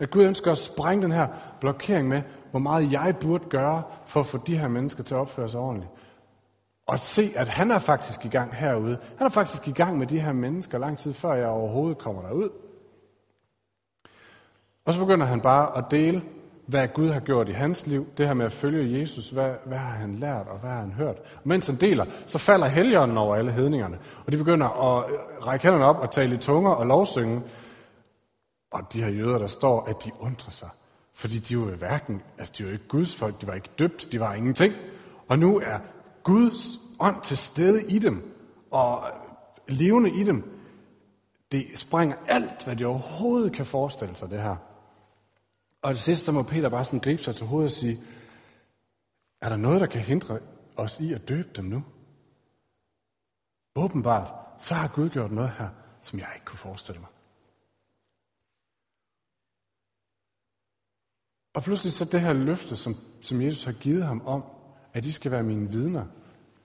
At 0.00 0.10
Gud 0.10 0.24
ønsker 0.24 0.50
at 0.50 0.58
sprænge 0.58 1.02
den 1.02 1.12
her 1.12 1.26
blokering 1.60 2.08
med, 2.08 2.22
hvor 2.50 2.60
meget 2.60 2.92
jeg 2.92 3.16
burde 3.20 3.44
gøre 3.44 3.82
for 4.06 4.20
at 4.20 4.26
få 4.26 4.38
de 4.46 4.58
her 4.58 4.68
mennesker 4.68 5.02
til 5.02 5.14
at 5.14 5.18
opføre 5.18 5.48
sig 5.48 5.60
ordentligt. 5.60 5.90
Og 6.86 6.94
at 6.94 7.00
se, 7.00 7.30
at 7.36 7.48
han 7.48 7.70
er 7.70 7.78
faktisk 7.78 8.24
i 8.24 8.28
gang 8.28 8.54
herude. 8.54 8.98
Han 9.18 9.24
er 9.26 9.30
faktisk 9.30 9.68
i 9.68 9.72
gang 9.72 9.98
med 9.98 10.06
de 10.06 10.20
her 10.20 10.32
mennesker 10.32 10.78
lang 10.78 10.98
tid 10.98 11.14
før 11.14 11.32
jeg 11.32 11.48
overhovedet 11.48 11.98
kommer 11.98 12.22
derud. 12.22 12.50
Og 14.84 14.92
så 14.92 15.00
begynder 15.00 15.26
han 15.26 15.40
bare 15.40 15.78
at 15.78 15.84
dele, 15.90 16.22
hvad 16.66 16.88
Gud 16.88 17.10
har 17.10 17.20
gjort 17.20 17.48
i 17.48 17.52
hans 17.52 17.86
liv. 17.86 18.06
Det 18.18 18.26
her 18.26 18.34
med 18.34 18.46
at 18.46 18.52
følge 18.52 19.00
Jesus. 19.00 19.30
Hvad, 19.30 19.50
hvad 19.64 19.78
har 19.78 19.90
han 19.90 20.14
lært, 20.14 20.46
og 20.48 20.58
hvad 20.58 20.70
har 20.70 20.80
han 20.80 20.92
hørt? 20.92 21.16
Og 21.18 21.42
mens 21.44 21.66
han 21.66 21.76
deler, 21.76 22.04
så 22.26 22.38
falder 22.38 22.66
helgenen 22.66 23.18
over 23.18 23.36
alle 23.36 23.52
hedningerne. 23.52 23.98
Og 24.26 24.32
de 24.32 24.36
begynder 24.36 24.66
at 24.66 25.04
række 25.46 25.62
hænderne 25.62 25.84
op 25.84 25.98
og 25.98 26.10
tale 26.10 26.34
i 26.34 26.38
tunger 26.38 26.70
og 26.70 26.86
lovsynge. 26.86 27.42
Og 28.70 28.92
de 28.92 29.02
her 29.02 29.10
jøder, 29.10 29.38
der 29.38 29.46
står, 29.46 29.84
at 29.84 30.04
de 30.04 30.10
undrer 30.20 30.50
sig. 30.50 30.68
Fordi 31.12 31.38
de 31.38 31.58
var 31.58 31.66
jo 31.66 31.76
hverken, 31.76 32.22
altså 32.38 32.54
de 32.58 32.64
var 32.64 32.72
ikke 32.72 32.88
Guds 32.88 33.16
folk, 33.16 33.40
de 33.40 33.46
var 33.46 33.54
ikke 33.54 33.70
døbt, 33.78 34.12
de 34.12 34.20
var 34.20 34.34
ingenting. 34.34 34.74
Og 35.28 35.38
nu 35.38 35.58
er 35.58 35.78
Guds 36.22 36.66
ånd 37.00 37.22
til 37.22 37.36
stede 37.36 37.90
i 37.90 37.98
dem, 37.98 38.44
og 38.70 39.04
levende 39.68 40.20
i 40.20 40.24
dem. 40.24 40.60
Det 41.52 41.66
springer 41.74 42.16
alt, 42.26 42.64
hvad 42.64 42.76
de 42.76 42.84
overhovedet 42.84 43.52
kan 43.52 43.66
forestille 43.66 44.16
sig, 44.16 44.30
det 44.30 44.42
her. 44.42 44.56
Og 45.82 45.90
det 45.90 46.00
sidste, 46.00 46.26
der 46.26 46.32
må 46.32 46.42
Peter 46.42 46.68
bare 46.68 46.84
sådan 46.84 47.00
gribe 47.00 47.22
sig 47.22 47.36
til 47.36 47.46
hovedet 47.46 47.70
og 47.70 47.76
sige, 47.76 48.02
er 49.40 49.48
der 49.48 49.56
noget, 49.56 49.80
der 49.80 49.86
kan 49.86 50.00
hindre 50.00 50.38
os 50.76 51.00
i 51.00 51.12
at 51.12 51.28
døbe 51.28 51.48
dem 51.56 51.64
nu? 51.64 51.84
Åbenbart, 53.76 54.34
så 54.58 54.74
har 54.74 54.88
Gud 54.88 55.10
gjort 55.10 55.32
noget 55.32 55.50
her, 55.58 55.68
som 56.02 56.18
jeg 56.18 56.28
ikke 56.34 56.44
kunne 56.44 56.58
forestille 56.58 57.00
mig. 57.00 57.08
Og 61.54 61.62
pludselig 61.62 61.92
så 61.92 62.04
det 62.04 62.20
her 62.20 62.32
løfte, 62.32 62.76
som, 62.76 62.96
som 63.20 63.42
Jesus 63.42 63.64
har 63.64 63.72
givet 63.72 64.04
ham 64.04 64.22
om, 64.26 64.44
at 64.94 65.04
de 65.04 65.12
skal 65.12 65.30
være 65.30 65.42
mine 65.42 65.70
vidner, 65.70 66.04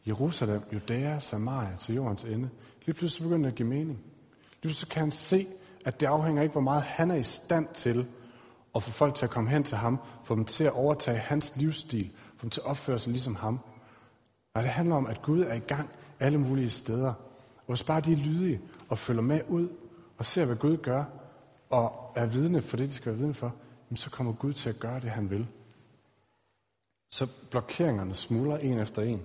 Jerusalem, 0.08 0.62
Judæa, 0.74 1.20
Samaria 1.20 1.76
til 1.80 1.96
jordens 1.96 2.24
ende, 2.24 2.50
lige 2.86 2.96
pludselig 2.96 3.30
begynder 3.30 3.46
det 3.46 3.52
at 3.52 3.58
give 3.58 3.68
mening. 3.68 3.98
Lige 3.98 4.62
pludselig 4.62 4.90
kan 4.90 5.00
han 5.00 5.12
se, 5.12 5.48
at 5.86 6.00
det 6.00 6.06
afhænger 6.06 6.44
ikke, 6.44 6.52
hvor 6.52 6.62
meget 6.62 6.84
han 6.84 7.12
er 7.12 7.16
i 7.16 7.24
stand 7.24 7.68
til 7.74 8.08
at 8.76 8.84
få 8.84 8.92
folk 8.92 9.16
til 9.16 9.26
at 9.26 9.32
komme 9.32 9.50
hen 9.50 9.64
til 9.64 9.78
ham, 9.78 10.00
få 10.24 10.36
dem 10.36 10.46
til 10.46 10.64
at 10.64 10.72
overtage 10.72 11.18
hans 11.18 11.56
livsstil, 11.56 12.12
få 12.38 12.42
dem 12.42 12.50
til 12.50 12.62
at 12.62 12.66
opføre 12.66 13.00
sig 13.00 13.12
ligesom 13.12 13.36
ham. 13.36 13.60
Nej, 14.56 14.62
det 14.64 14.72
handler 14.72 14.96
om, 14.96 15.08
at 15.08 15.22
Gud 15.22 15.42
er 15.42 15.54
i 15.54 15.60
gang 15.60 15.90
alle 16.20 16.38
mulige 16.38 16.70
steder. 16.70 17.14
Og 17.58 17.68
hvis 17.68 17.84
bare 17.84 18.02
de 18.02 18.12
er 18.12 18.18
lydige 18.18 18.62
og 18.90 18.98
følger 18.98 19.22
med 19.22 19.42
ud 19.50 19.70
og 20.18 20.26
ser, 20.26 20.46
hvad 20.46 20.56
Gud 20.56 20.78
gør, 20.78 21.04
og 21.70 22.14
er 22.16 22.26
vidne 22.26 22.62
for 22.62 22.78
det, 22.78 22.90
de 22.90 22.94
skal 22.94 23.12
være 23.12 23.20
vidne 23.20 23.34
for, 23.34 23.54
så 23.96 24.10
kommer 24.10 24.34
Gud 24.34 24.54
til 24.54 24.70
at 24.70 24.80
gøre 24.80 25.00
det, 25.00 25.10
han 25.10 25.30
vil. 25.30 25.48
Så 27.10 27.28
blokeringerne 27.52 28.14
smuldrer 28.14 28.58
en 28.58 28.80
efter 28.80 29.02
en. 29.02 29.24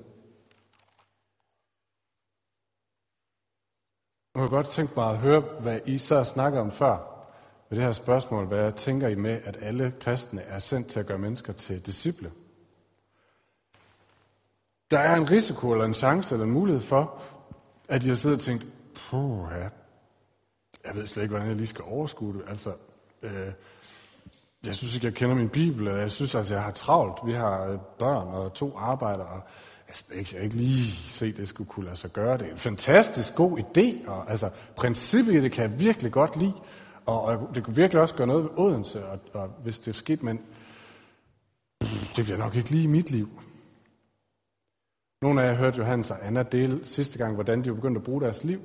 Jeg 4.35 4.41
kunne 4.41 4.49
godt 4.49 4.69
tænke 4.69 4.93
mig 4.97 5.11
at 5.11 5.19
høre, 5.19 5.41
hvad 5.41 5.81
I 5.87 5.99
så 5.99 6.25
snakker 6.25 6.61
om 6.61 6.73
før 6.73 7.27
med 7.69 7.79
det 7.79 7.85
her 7.85 7.93
spørgsmål. 7.93 8.47
Hvad 8.47 8.73
tænker 8.73 9.09
I 9.09 9.15
med, 9.15 9.41
at 9.45 9.59
alle 9.61 9.95
kristne 10.01 10.43
er 10.43 10.59
sendt 10.59 10.89
til 10.89 11.01
at 11.01 11.07
gøre 11.07 11.19
mennesker 11.19 11.53
til 11.53 11.87
disciple? 11.87 12.33
Der 14.91 14.99
er 14.99 15.17
en 15.17 15.31
risiko 15.31 15.73
eller 15.73 15.85
en 15.85 15.95
chance 15.95 16.35
eller 16.35 16.45
en 16.45 16.53
mulighed 16.53 16.83
for, 16.83 17.23
at 17.89 18.05
I 18.05 18.09
har 18.09 18.15
siddet 18.15 18.39
og 18.39 18.43
tænkt, 18.43 18.67
puh, 18.95 19.49
ja, 19.51 19.69
jeg 20.85 20.95
ved 20.95 21.07
slet 21.07 21.23
ikke, 21.23 21.33
hvordan 21.33 21.49
jeg 21.49 21.57
lige 21.57 21.67
skal 21.67 21.85
overskue 21.85 22.35
det. 22.35 22.43
Altså, 22.49 22.75
øh, 23.23 23.53
jeg 24.67 24.75
synes 24.75 24.95
ikke, 24.95 25.07
jeg 25.07 25.15
kender 25.15 25.37
min 25.37 25.49
bibel, 25.49 25.89
og 25.89 25.99
jeg 25.99 26.11
synes, 26.11 26.35
at 26.35 26.39
altså, 26.39 26.55
jeg 26.55 26.63
har 26.63 26.71
travlt. 26.71 27.27
Vi 27.27 27.33
har 27.33 27.67
øh, 27.67 27.79
børn 27.99 28.29
og 28.29 28.55
to 28.55 28.77
arbejder, 28.77 29.25
og 29.25 29.43
jeg 30.17 30.27
kan 30.27 30.43
ikke 30.43 30.55
lige 30.55 30.93
se, 30.93 31.27
at 31.27 31.37
det 31.37 31.49
skulle 31.49 31.71
kunne 31.71 31.85
lade 31.85 31.97
sig 31.97 32.13
gøre. 32.13 32.39
Det 32.39 32.47
er 32.47 32.51
en 32.51 32.57
fantastisk 32.57 33.35
god 33.35 33.59
idé, 33.59 34.09
og 34.11 34.31
altså, 34.31 34.51
princippet 34.77 35.35
i 35.35 35.41
det 35.41 35.53
kan 35.53 35.71
jeg 35.71 35.81
virkelig 35.81 36.13
godt 36.13 36.37
lide, 36.37 36.55
og, 37.07 37.23
og 37.23 37.51
det 37.55 37.65
kunne 37.65 37.77
virkelig 37.77 38.03
også 38.03 38.15
gøre 38.15 38.27
noget 38.27 38.45
ved 38.45 38.51
Odense, 38.57 39.07
og, 39.07 39.19
og 39.33 39.49
hvis 39.63 39.79
det 39.79 39.89
er 39.89 39.93
skidt, 39.93 40.23
men 40.23 40.41
pff, 41.81 42.17
det 42.17 42.25
bliver 42.25 42.39
nok 42.39 42.57
ikke 42.57 42.71
lige 42.71 42.85
i 42.85 42.87
mit 42.87 43.11
liv. 43.11 43.29
Nogle 45.23 45.43
af 45.43 45.47
jer 45.47 45.55
hørte 45.55 45.79
Johannes 45.79 46.11
og 46.11 46.27
Anna 46.27 46.43
dele 46.43 46.81
sidste 46.85 47.19
gang, 47.19 47.35
hvordan 47.35 47.65
de 47.65 47.75
begyndte 47.75 47.99
at 47.99 48.05
bruge 48.05 48.21
deres 48.21 48.45
liv, 48.45 48.61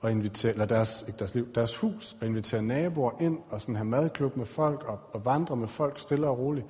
og 0.00 0.10
invitere, 0.10 0.52
eller 0.52 0.64
deres, 0.64 1.04
ikke 1.06 1.18
deres 1.18 1.34
liv, 1.34 1.54
deres 1.54 1.76
hus, 1.76 2.16
og 2.20 2.26
invitere 2.26 2.62
naboer 2.62 3.10
ind, 3.20 3.38
og 3.50 3.60
sådan 3.60 3.76
have 3.76 3.84
madklub 3.84 4.36
med 4.36 4.46
folk, 4.46 4.84
og, 4.88 4.98
og 5.12 5.24
vandre 5.24 5.56
med 5.56 5.68
folk 5.68 5.98
stille 5.98 6.26
og 6.28 6.38
roligt. 6.38 6.66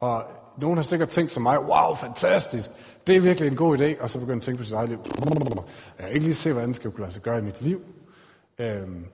Og 0.00 0.24
nogen 0.58 0.76
har 0.76 0.82
sikkert 0.82 1.08
tænkt 1.08 1.32
som 1.32 1.42
mig, 1.42 1.60
wow, 1.60 1.94
fantastisk, 1.94 2.70
det 3.06 3.16
er 3.16 3.20
virkelig 3.20 3.50
en 3.50 3.56
god 3.56 3.78
idé, 3.78 4.02
og 4.02 4.10
så 4.10 4.18
begynder 4.18 4.36
at 4.36 4.42
tænke 4.42 4.58
på 4.58 4.64
sit 4.64 4.72
eget 4.72 4.88
liv. 4.88 4.98
Jeg 5.98 6.06
kan 6.06 6.08
ikke 6.08 6.24
lige 6.24 6.34
se, 6.34 6.52
hvordan 6.52 6.68
det 6.68 6.76
skal 6.76 6.90
kunne 6.90 7.00
lade 7.00 7.12
sig 7.12 7.22
gøre 7.22 7.38
i 7.38 7.42
mit 7.42 7.62
liv. 7.62 7.80
Øhm, 8.58 9.06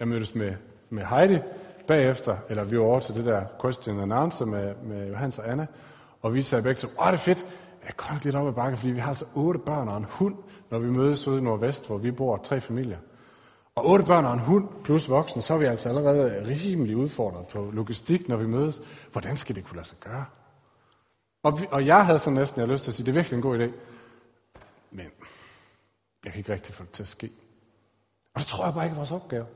jeg 0.00 0.08
mødtes 0.08 0.34
med, 0.34 0.54
med 0.90 1.04
Heidi 1.04 1.38
bagefter, 1.86 2.36
eller 2.48 2.64
vi 2.64 2.78
var 2.78 2.84
over 2.84 3.00
til 3.00 3.14
det 3.14 3.24
der 3.24 3.42
question 3.62 4.00
and 4.00 4.12
answer 4.12 4.46
med, 4.46 4.74
med 4.84 5.08
Johannes 5.08 5.38
og 5.38 5.50
Anna, 5.50 5.66
og 6.22 6.34
vi 6.34 6.42
sagde 6.42 6.62
begge 6.62 6.80
så, 6.80 6.86
åh, 6.86 7.06
det 7.06 7.12
er 7.12 7.16
fedt, 7.16 7.46
jeg 7.86 7.96
kan 7.96 8.08
godt 8.12 8.24
lidt 8.24 8.36
op 8.36 8.48
ad 8.48 8.52
bakke, 8.52 8.76
fordi 8.76 8.90
vi 8.90 9.00
har 9.00 9.08
altså 9.08 9.24
otte 9.34 9.60
børn 9.60 9.88
og 9.88 9.96
en 9.96 10.06
hund, 10.08 10.34
når 10.70 10.78
vi 10.78 10.90
mødes 10.90 11.28
ude 11.28 11.38
i 11.38 11.40
Nordvest, 11.40 11.86
hvor 11.86 11.98
vi 11.98 12.10
bor 12.10 12.36
tre 12.36 12.60
familier. 12.60 12.98
Og 13.74 13.90
otte 13.90 14.04
børn 14.04 14.24
og 14.24 14.32
en 14.32 14.38
hund 14.38 14.68
plus 14.84 15.08
voksne, 15.08 15.42
så 15.42 15.54
er 15.54 15.58
vi 15.58 15.64
altså 15.64 15.88
allerede 15.88 16.46
rimelig 16.46 16.96
udfordret 16.96 17.46
på 17.46 17.70
logistik, 17.72 18.28
når 18.28 18.36
vi 18.36 18.46
mødes. 18.46 18.82
Hvordan 19.12 19.36
skal 19.36 19.56
det 19.56 19.64
kunne 19.64 19.76
lade 19.76 19.88
sig 19.88 19.98
gøre? 20.00 20.24
Og, 21.42 21.60
vi, 21.60 21.66
og 21.70 21.86
jeg 21.86 22.06
havde 22.06 22.18
så 22.18 22.30
næsten 22.30 22.60
jeg 22.60 22.68
lyst 22.68 22.84
til 22.84 22.90
at 22.90 22.94
sige, 22.94 23.06
det 23.06 23.12
er 23.12 23.14
virkelig 23.14 23.36
en 23.36 23.42
god 23.42 23.58
idé. 23.58 23.70
Men 24.90 25.06
jeg 26.24 26.32
kan 26.32 26.38
ikke 26.38 26.52
rigtig 26.52 26.74
få 26.74 26.82
det 26.82 26.92
til 26.92 27.02
at 27.02 27.08
ske. 27.08 27.30
Og 28.34 28.40
det 28.40 28.46
tror 28.46 28.64
jeg 28.64 28.74
bare 28.74 28.84
ikke 28.84 28.94
er 28.94 28.96
vores 28.96 29.12
opgave. 29.12 29.46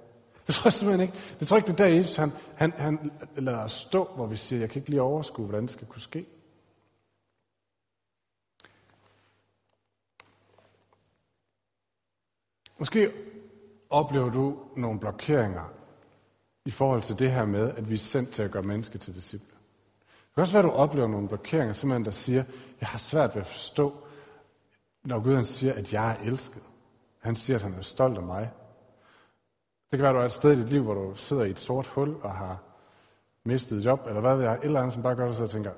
Det 0.46 0.54
tror 0.54 0.66
jeg 0.66 0.72
simpelthen 0.72 1.08
ikke. 1.08 1.18
Det 1.40 1.48
tror 1.48 1.56
jeg 1.56 1.68
ikke, 1.68 1.78
det 1.78 1.84
er 1.84 1.88
der 1.88 1.96
Jesus, 1.96 2.16
han, 2.16 2.32
han, 2.54 2.72
han 2.72 3.10
lader 3.36 3.64
os 3.64 3.72
stå, 3.72 4.08
hvor 4.14 4.26
vi 4.26 4.36
siger, 4.36 4.60
jeg 4.60 4.70
kan 4.70 4.80
ikke 4.80 4.90
lige 4.90 5.02
overskue, 5.02 5.44
hvordan 5.44 5.62
det 5.62 5.70
skal 5.70 5.86
kunne 5.86 6.02
ske. 6.02 6.26
Måske 12.82 13.12
oplever 13.90 14.30
du 14.30 14.56
nogle 14.76 15.00
blokeringer 15.00 15.72
i 16.64 16.70
forhold 16.70 17.02
til 17.02 17.18
det 17.18 17.30
her 17.30 17.44
med, 17.44 17.70
at 17.70 17.90
vi 17.90 17.94
er 17.94 17.98
sendt 17.98 18.30
til 18.30 18.42
at 18.42 18.50
gøre 18.50 18.62
mennesker 18.62 18.98
til 18.98 19.14
disciple. 19.14 19.56
Det 20.06 20.34
kan 20.34 20.40
også 20.40 20.52
være, 20.52 20.62
at 20.62 20.70
du 20.70 20.76
oplever 20.76 21.08
nogle 21.08 21.28
blokeringer, 21.28 21.72
simpelthen 21.72 22.04
der 22.04 22.10
siger, 22.10 22.44
jeg 22.80 22.88
har 22.88 22.98
svært 22.98 23.34
ved 23.34 23.40
at 23.40 23.46
forstå, 23.46 23.94
når 25.04 25.20
Gud 25.20 25.34
han 25.34 25.44
siger, 25.44 25.72
at 25.72 25.92
jeg 25.92 26.10
er 26.10 26.16
elsket. 26.24 26.62
Han 27.20 27.36
siger, 27.36 27.56
at 27.56 27.62
han 27.62 27.74
er 27.74 27.82
stolt 27.82 28.16
af 28.18 28.22
mig. 28.22 28.50
Det 29.90 29.98
kan 29.98 30.02
være, 30.02 30.10
at 30.10 30.14
du 30.14 30.20
er 30.20 30.24
et 30.24 30.32
sted 30.32 30.52
i 30.52 30.60
dit 30.60 30.70
liv, 30.70 30.82
hvor 30.82 30.94
du 30.94 31.14
sidder 31.14 31.44
i 31.44 31.50
et 31.50 31.60
sort 31.60 31.86
hul 31.86 32.16
og 32.22 32.34
har 32.34 32.58
mistet 33.44 33.84
job, 33.84 34.06
eller 34.06 34.20
hvad 34.20 34.36
ved 34.36 34.44
jeg, 34.44 34.54
et 34.54 34.64
eller 34.64 34.80
andet, 34.80 34.94
som 34.94 35.02
bare 35.02 35.16
gør 35.16 35.26
dig 35.26 35.34
så 35.34 35.42
og 35.42 35.50
tænker, 35.50 35.72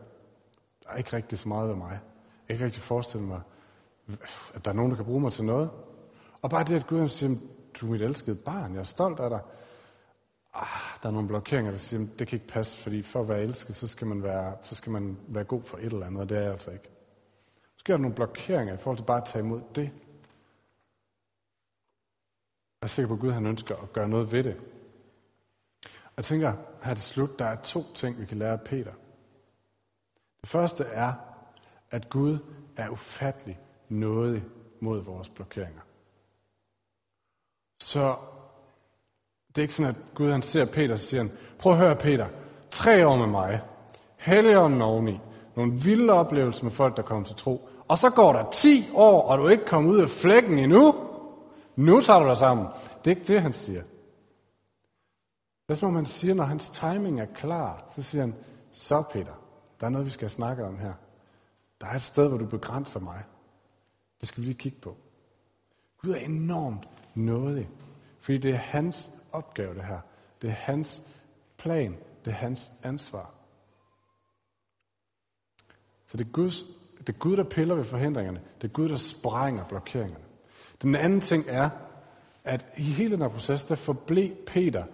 der 0.85 0.91
er 0.91 0.97
ikke 0.97 1.17
rigtig 1.17 1.39
så 1.39 1.49
meget 1.49 1.69
ved 1.69 1.77
mig. 1.77 1.91
Jeg 1.91 2.01
kan 2.47 2.55
ikke 2.55 2.65
rigtig 2.65 2.83
forestille 2.83 3.27
mig, 3.27 3.41
at 4.55 4.65
der 4.65 4.71
er 4.71 4.75
nogen, 4.75 4.91
der 4.91 4.97
kan 4.97 5.07
bruge 5.07 5.21
mig 5.21 5.33
til 5.33 5.45
noget. 5.45 5.71
Og 6.45 6.51
bare 6.51 6.65
det, 6.65 6.75
at 6.75 6.87
Gud 6.87 7.09
siger, 7.09 7.37
du 7.81 7.87
er 7.87 7.91
mit 7.91 8.03
elskede 8.03 8.37
barn, 8.37 8.75
jeg 8.75 8.81
er 8.81 8.85
stolt 8.85 9.21
af 9.21 9.31
dig. 9.31 9.41
Ah, 10.55 10.99
der 11.03 11.09
er 11.09 11.13
nogle 11.13 11.29
blokeringer, 11.29 11.71
der 11.71 11.79
siger, 11.79 12.07
det 12.19 12.29
kan 12.29 12.37
ikke 12.37 12.49
passe, 12.49 12.77
fordi 12.77 13.03
for 13.03 13.21
at 13.21 13.29
være 13.29 13.43
elsket, 13.43 13.77
så 13.77 13.89
skal 13.89 14.07
man 14.07 14.23
være, 14.23 14.57
så 14.63 14.75
skal 14.75 14.93
man 14.93 15.19
være 15.29 15.45
god 15.45 15.63
for 15.63 15.79
et 15.79 15.85
eller 15.85 16.07
andet, 16.07 16.21
og 16.21 16.29
det 16.29 16.39
er 16.39 16.43
jeg 16.43 16.53
altså 16.53 16.71
ikke. 16.71 16.89
Måske 17.75 17.93
er 17.93 17.97
der 17.97 18.03
nogle 18.03 18.15
blokeringer 18.15 18.75
i 18.75 18.77
forhold 18.77 18.99
til 18.99 19.05
bare 19.05 19.21
at 19.21 19.25
tage 19.25 19.45
imod 19.45 19.61
det. 19.75 19.83
Jeg 19.83 19.91
er 22.83 22.87
sikker 22.87 23.09
på, 23.09 23.15
at 23.15 23.21
Gud 23.21 23.31
han 23.31 23.47
ønsker 23.47 23.77
at 23.77 23.93
gøre 23.93 24.09
noget 24.09 24.33
ved 24.33 24.45
det. 24.45 24.57
Og 25.85 26.13
jeg 26.17 26.25
tænker, 26.25 26.53
her 26.83 26.95
til 26.95 27.05
slut, 27.05 27.39
der 27.39 27.45
er 27.45 27.63
to 27.63 27.85
ting, 27.95 28.21
vi 28.21 28.27
kan 28.27 28.39
lære 28.39 28.53
af 28.53 28.61
Peter. 28.61 28.93
Det 30.41 30.49
første 30.49 30.85
er, 30.85 31.13
at 31.91 32.11
Gud 32.11 32.39
er 32.77 32.89
ufattelig 32.89 33.59
nådig 33.89 34.45
mod 34.81 35.05
vores 35.05 35.29
blokeringer. 35.29 35.83
Så 37.81 38.17
det 39.49 39.59
er 39.59 39.63
ikke 39.63 39.75
sådan, 39.75 39.95
at 39.95 40.15
Gud 40.15 40.31
han 40.31 40.43
ser 40.43 40.65
Peter 40.65 40.93
og 40.93 41.01
siger, 41.01 41.29
prøv 41.59 41.73
at 41.73 41.79
høre 41.79 41.97
Peter, 41.97 42.27
tre 42.71 43.07
år 43.07 43.17
med 43.17 43.27
mig, 43.27 43.61
helligånden 44.17 44.83
oveni, 44.83 45.21
nogle 45.57 45.73
vilde 45.73 46.13
oplevelser 46.13 46.65
med 46.65 46.73
folk, 46.73 46.97
der 46.97 47.03
kommer 47.03 47.27
til 47.27 47.37
tro, 47.37 47.69
og 47.89 47.99
så 47.99 48.11
går 48.11 48.33
der 48.33 48.51
10 48.51 48.89
år, 48.95 49.23
og 49.23 49.39
du 49.39 49.45
er 49.45 49.51
ikke 49.51 49.67
kommet 49.67 49.91
ud 49.91 50.01
af 50.01 50.09
flækken 50.09 50.59
endnu. 50.59 50.95
Nu 51.77 52.01
tager 52.01 52.19
du 52.19 52.29
dig 52.29 52.37
sammen. 52.37 52.67
Det 53.05 53.11
er 53.11 53.17
ikke 53.17 53.29
det, 53.35 53.43
han 53.43 53.53
siger. 53.53 53.83
Det 55.67 55.71
er 55.71 55.75
som 55.75 55.89
om 55.89 55.95
han 55.95 56.07
siger, 56.07 56.35
når 56.35 56.45
hans 56.45 56.71
timing 56.71 57.21
er 57.21 57.27
klar, 57.35 57.85
så 57.97 58.03
siger 58.03 58.23
han, 58.23 58.35
så 58.73 59.03
Peter, 59.03 59.33
der 59.81 59.87
er 59.87 59.91
noget, 59.91 60.07
vi 60.07 60.11
skal 60.11 60.31
snakke 60.31 60.65
om 60.65 60.79
her. 60.79 60.93
Der 61.81 61.87
er 61.87 61.95
et 61.95 62.03
sted, 62.03 62.29
hvor 62.29 62.39
du 62.39 62.47
begrænser 62.47 63.01
mig. 63.01 63.23
Det 64.21 64.29
skal 64.29 64.41
vi 64.41 64.47
lige 64.47 64.59
kigge 64.59 64.79
på. 64.81 64.97
Gud 66.03 66.11
er 66.11 66.17
enormt 66.17 66.89
nådig, 67.15 67.69
fordi 68.21 68.39
det 68.39 68.51
er 68.51 68.57
hans 68.57 69.11
opgave, 69.33 69.75
det 69.75 69.85
her. 69.85 70.01
Det 70.43 70.51
er 70.51 70.55
hans 70.55 71.03
plan. 71.57 71.97
Det 72.25 72.31
er 72.31 72.35
hans 72.35 72.71
ansvar. 72.83 73.31
Så 76.07 76.17
det 76.17 76.27
er, 76.27 76.31
Guds, 76.31 76.65
det 76.99 77.09
er 77.09 77.19
Gud, 77.19 77.37
der 77.37 77.45
piller 77.45 77.75
ved 77.75 77.85
forhindringerne. 77.85 78.41
Det 78.63 78.69
er 78.69 78.73
Gud, 78.73 78.89
der 78.89 78.97
sprænger 78.97 79.65
blokeringerne. 79.65 80.25
Den 80.83 80.95
anden 80.95 81.21
ting 81.21 81.45
er, 81.49 81.71
at 82.45 82.67
i 82.79 82.83
hele 82.83 83.11
den 83.11 83.21
her 83.21 83.29
proces, 83.29 83.65
der 83.65 83.75
forblev 83.75 84.37
Peter 84.47 84.85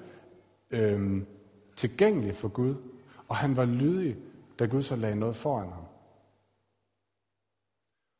øhm, 0.70 1.26
tilgængelig 1.76 2.35
for 2.35 2.48
Gud, 2.48 2.74
og 3.28 3.37
han 3.37 3.56
var 3.56 3.64
lydig, 3.64 4.16
da 4.59 4.66
Gud 4.66 4.83
så 4.83 4.96
lagde 4.96 5.16
noget 5.16 5.37
foran 5.37 5.68
ham. 5.72 5.85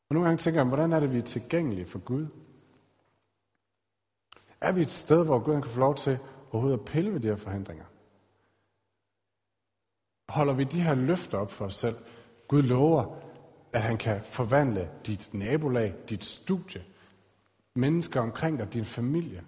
Og 0.09 0.15
nogle 0.15 0.29
gange 0.29 0.39
tænker 0.39 0.61
jeg, 0.61 0.69
hvordan 0.69 0.93
er 0.93 1.01
det, 1.01 1.13
vi 1.13 1.19
er 1.19 1.23
tilgængelige 1.23 1.87
for 1.87 1.99
Gud? 1.99 2.27
Er 4.61 4.73
vi 4.73 4.83
et 4.83 4.91
sted, 4.91 5.25
hvor 5.25 5.39
Gud 5.39 5.63
kan 5.63 5.71
få 5.71 5.81
lov 5.81 5.95
til 5.95 6.19
overhovedet 6.53 6.79
at 6.79 6.85
pille 6.85 7.13
ved 7.13 7.21
de 7.21 7.29
her 7.29 7.37
forhindringer? 7.37 7.85
Holder 10.29 10.55
vi 10.55 10.65
de 10.65 10.81
her 10.81 10.95
løfter 10.95 11.39
op 11.39 11.53
for 11.53 11.65
os 11.65 11.75
selv? 11.75 11.97
Gud 12.49 12.63
lover, 12.63 13.17
at 13.73 13.83
han 13.83 13.99
kan 13.99 14.21
forvandle 14.23 14.91
dit 15.07 15.29
nabolag, 15.33 15.95
dit 16.09 16.25
studie, 16.25 16.85
mennesker 17.75 18.21
omkring 18.21 18.59
dig, 18.59 18.73
din 18.73 18.85
familie. 18.85 19.45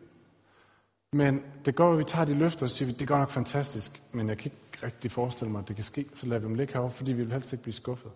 Men 1.13 1.43
det 1.65 1.75
går, 1.75 1.93
at 1.93 1.99
vi 1.99 2.05
tager 2.05 2.25
de 2.25 2.35
løfter 2.35 2.67
og 2.67 2.71
siger, 2.71 2.93
det 2.93 3.09
går 3.09 3.19
nok 3.19 3.31
fantastisk, 3.31 4.03
men 4.13 4.29
jeg 4.29 4.39
kan 4.39 4.53
ikke 4.53 4.87
rigtig 4.87 5.11
forestille 5.11 5.53
mig, 5.53 5.61
at 5.61 5.69
det 5.69 5.77
kan 5.77 5.85
ske, 5.85 6.07
så 6.15 6.27
lader 6.27 6.41
vi 6.41 6.47
dem 6.47 6.55
ligge 6.55 6.73
herovre, 6.73 6.91
fordi 6.91 7.13
vi 7.13 7.23
vil 7.23 7.33
helst 7.33 7.53
ikke 7.53 7.63
blive 7.63 7.75
skuffet. 7.75 8.13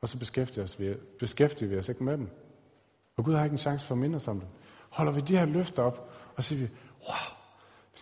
Og 0.00 0.08
så 0.08 0.18
beskæftiger, 0.18 0.64
os, 0.64 0.80
vi, 0.80 0.94
beskæftiger 1.18 1.68
vi 1.68 1.78
os 1.78 1.88
ikke 1.88 2.04
med 2.04 2.18
dem. 2.18 2.28
Og 3.16 3.24
Gud 3.24 3.34
har 3.34 3.44
ikke 3.44 3.54
en 3.54 3.58
chance 3.58 3.86
for 3.86 3.94
at 3.94 3.98
minde 3.98 4.16
os 4.16 4.28
om 4.28 4.40
dem. 4.40 4.48
Holder 4.90 5.12
vi 5.12 5.20
de 5.20 5.36
her 5.36 5.44
løfter 5.44 5.82
op, 5.82 6.13
og 6.36 6.44
siger 6.44 6.58
vi, 6.58 6.74
wow, 7.00 7.24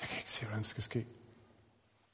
jeg 0.01 0.09
kan 0.09 0.18
ikke 0.18 0.33
se, 0.33 0.45
hvordan 0.45 0.59
det 0.59 0.66
skal 0.66 0.83
ske. 0.83 1.07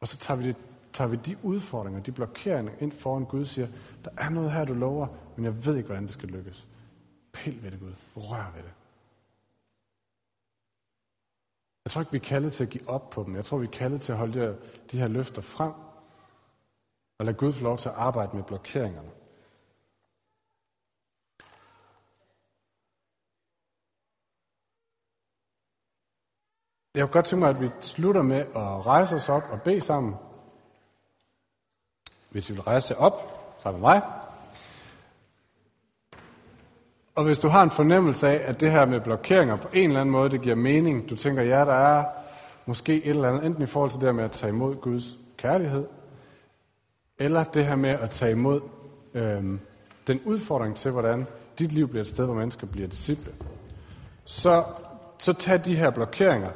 Og 0.01 0.09
så 0.09 0.17
tager 0.17 0.39
vi, 0.39 0.49
det, 0.49 0.57
tager 0.93 1.09
vi 1.09 1.17
de 1.17 1.37
udfordringer, 1.43 2.03
de 2.03 2.13
blokeringer 2.13 2.73
ind 2.81 2.93
foran 2.93 3.25
Gud 3.25 3.41
og 3.41 3.47
siger, 3.47 3.69
der 4.05 4.11
er 4.17 4.29
noget 4.29 4.53
her, 4.53 4.65
du 4.65 4.75
lover, 4.75 5.07
men 5.37 5.45
jeg 5.45 5.67
ved 5.67 5.77
ikke, 5.77 5.87
hvordan 5.87 6.03
det 6.03 6.13
skal 6.13 6.29
lykkes. 6.29 6.67
Pil 7.33 7.63
ved 7.63 7.71
det, 7.71 7.81
Gud. 7.81 7.93
Rør 8.17 8.53
ved 8.55 8.63
det. 8.63 8.73
Jeg 11.85 11.91
tror 11.91 12.01
ikke, 12.01 12.13
vi 12.13 12.19
er 12.19 12.23
kaldet 12.23 12.53
til 12.53 12.65
at 12.65 12.71
give 12.71 12.89
op 12.89 13.11
på 13.11 13.23
dem. 13.23 13.37
Jeg 13.37 13.45
tror, 13.45 13.59
vi 13.59 13.67
er 13.67 13.71
kaldet 13.71 14.01
til 14.01 14.13
at 14.13 14.19
holde 14.19 14.33
de 14.33 14.39
her, 14.39 14.55
de 14.91 14.99
her 14.99 15.09
løfter 15.09 15.43
frem. 15.43 15.73
Og 17.19 17.27
lade 17.27 17.37
Gud 17.37 17.53
få 17.53 17.63
lov 17.65 17.79
til 17.79 17.89
at 17.89 17.95
arbejde 17.95 18.37
med 18.37 18.45
blokeringerne. 18.45 19.11
Jeg 26.95 27.03
kunne 27.03 27.13
godt 27.13 27.25
tænke 27.25 27.41
mig, 27.41 27.51
at 27.51 27.61
vi 27.61 27.71
slutter 27.81 28.23
med 28.23 28.39
at 28.39 28.87
rejse 28.87 29.15
os 29.15 29.29
op 29.29 29.43
og 29.51 29.63
bede 29.63 29.81
sammen. 29.81 30.15
Hvis 32.31 32.51
I 32.51 32.53
vil 32.53 32.63
rejse 32.63 32.97
op 32.97 33.39
sammen 33.59 33.81
med 33.81 33.89
mig. 33.89 34.03
Og 37.15 37.25
hvis 37.25 37.39
du 37.39 37.49
har 37.49 37.63
en 37.63 37.71
fornemmelse 37.71 38.29
af, 38.29 38.51
at 38.51 38.61
det 38.61 38.71
her 38.71 38.87
med 38.87 39.01
blokeringer 39.01 39.57
på 39.57 39.69
en 39.73 39.89
eller 39.89 40.01
anden 40.01 40.13
måde, 40.13 40.31
det 40.31 40.41
giver 40.41 40.55
mening, 40.55 41.11
du 41.11 41.17
tænker, 41.17 41.43
ja, 41.43 41.65
der 41.65 41.75
er 41.75 42.05
måske 42.67 43.05
et 43.05 43.11
eller 43.11 43.29
andet, 43.29 43.45
enten 43.45 43.63
i 43.63 43.67
forhold 43.67 43.91
til 43.91 44.01
det 44.01 44.09
her 44.09 44.13
med 44.13 44.25
at 44.25 44.33
tage 44.33 44.51
imod 44.51 44.77
Guds 44.77 45.19
kærlighed, 45.37 45.87
eller 47.19 47.45
det 47.45 47.67
her 47.67 47.77
med 47.77 47.91
at 47.91 48.11
tage 48.11 48.33
imod 48.33 48.61
øhm, 49.15 49.61
den 50.07 50.21
udfordring 50.25 50.77
til, 50.77 50.91
hvordan 50.91 51.27
dit 51.59 51.73
liv 51.73 51.89
bliver 51.89 52.03
et 52.03 52.09
sted, 52.09 52.25
hvor 52.25 52.35
mennesker 52.35 52.67
bliver 52.67 52.89
disciple. 52.89 53.33
Så, 54.25 54.65
så 55.19 55.33
tag 55.33 55.65
de 55.65 55.77
her 55.77 55.91
blokeringer, 55.91 56.51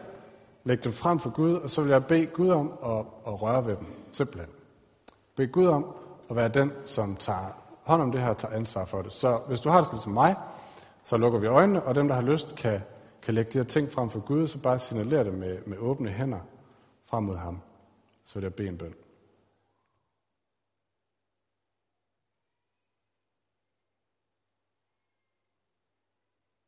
lægge 0.64 0.84
dem 0.84 0.92
frem 0.92 1.18
for 1.18 1.30
Gud, 1.30 1.54
og 1.54 1.70
så 1.70 1.82
vil 1.82 1.90
jeg 1.90 2.06
bede 2.06 2.26
Gud 2.26 2.48
om 2.48 2.72
at, 2.84 3.06
at 3.26 3.42
røre 3.42 3.66
ved 3.66 3.76
dem, 3.76 3.86
simpelthen. 4.12 4.50
Bed 5.36 5.52
Gud 5.52 5.66
om 5.66 5.96
at 6.30 6.36
være 6.36 6.48
den, 6.48 6.72
som 6.86 7.16
tager 7.16 7.62
hånd 7.82 8.02
om 8.02 8.12
det 8.12 8.20
her 8.20 8.28
og 8.28 8.36
tager 8.36 8.54
ansvar 8.54 8.84
for 8.84 9.02
det. 9.02 9.12
Så 9.12 9.42
hvis 9.48 9.60
du 9.60 9.70
har 9.70 9.82
det 9.82 10.02
som 10.02 10.12
mig, 10.12 10.36
så 11.02 11.16
lukker 11.16 11.38
vi 11.38 11.46
øjnene, 11.46 11.82
og 11.82 11.94
dem, 11.94 12.08
der 12.08 12.14
har 12.14 12.22
lyst, 12.22 12.56
kan, 12.56 12.80
kan 13.22 13.34
lægge 13.34 13.50
de 13.50 13.58
her 13.58 13.64
ting 13.64 13.92
frem 13.92 14.10
for 14.10 14.20
Gud, 14.20 14.46
så 14.46 14.62
bare 14.62 14.78
signalere 14.78 15.24
det 15.24 15.34
med, 15.34 15.62
med 15.66 15.78
åbne 15.78 16.10
hænder 16.10 16.40
frem 17.04 17.24
mod 17.24 17.36
ham. 17.36 17.60
Så 18.24 18.34
vil 18.34 18.42
jeg 18.42 18.54
bede 18.54 18.68
en 18.68 18.78
bøn. 18.78 18.94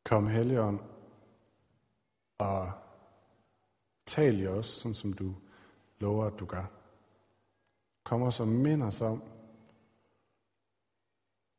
Kom, 0.04 0.26
Helligånd, 0.26 0.80
og 2.38 2.72
tal 4.14 4.40
i 4.40 4.46
os, 4.46 4.66
sådan 4.66 4.94
som 4.94 5.12
du 5.12 5.34
lover, 5.98 6.26
at 6.26 6.38
du 6.38 6.46
gør. 6.46 6.64
Kom 8.04 8.22
os 8.22 8.40
og 8.40 8.48
mind 8.48 8.82
os 8.82 9.00
om, 9.00 9.22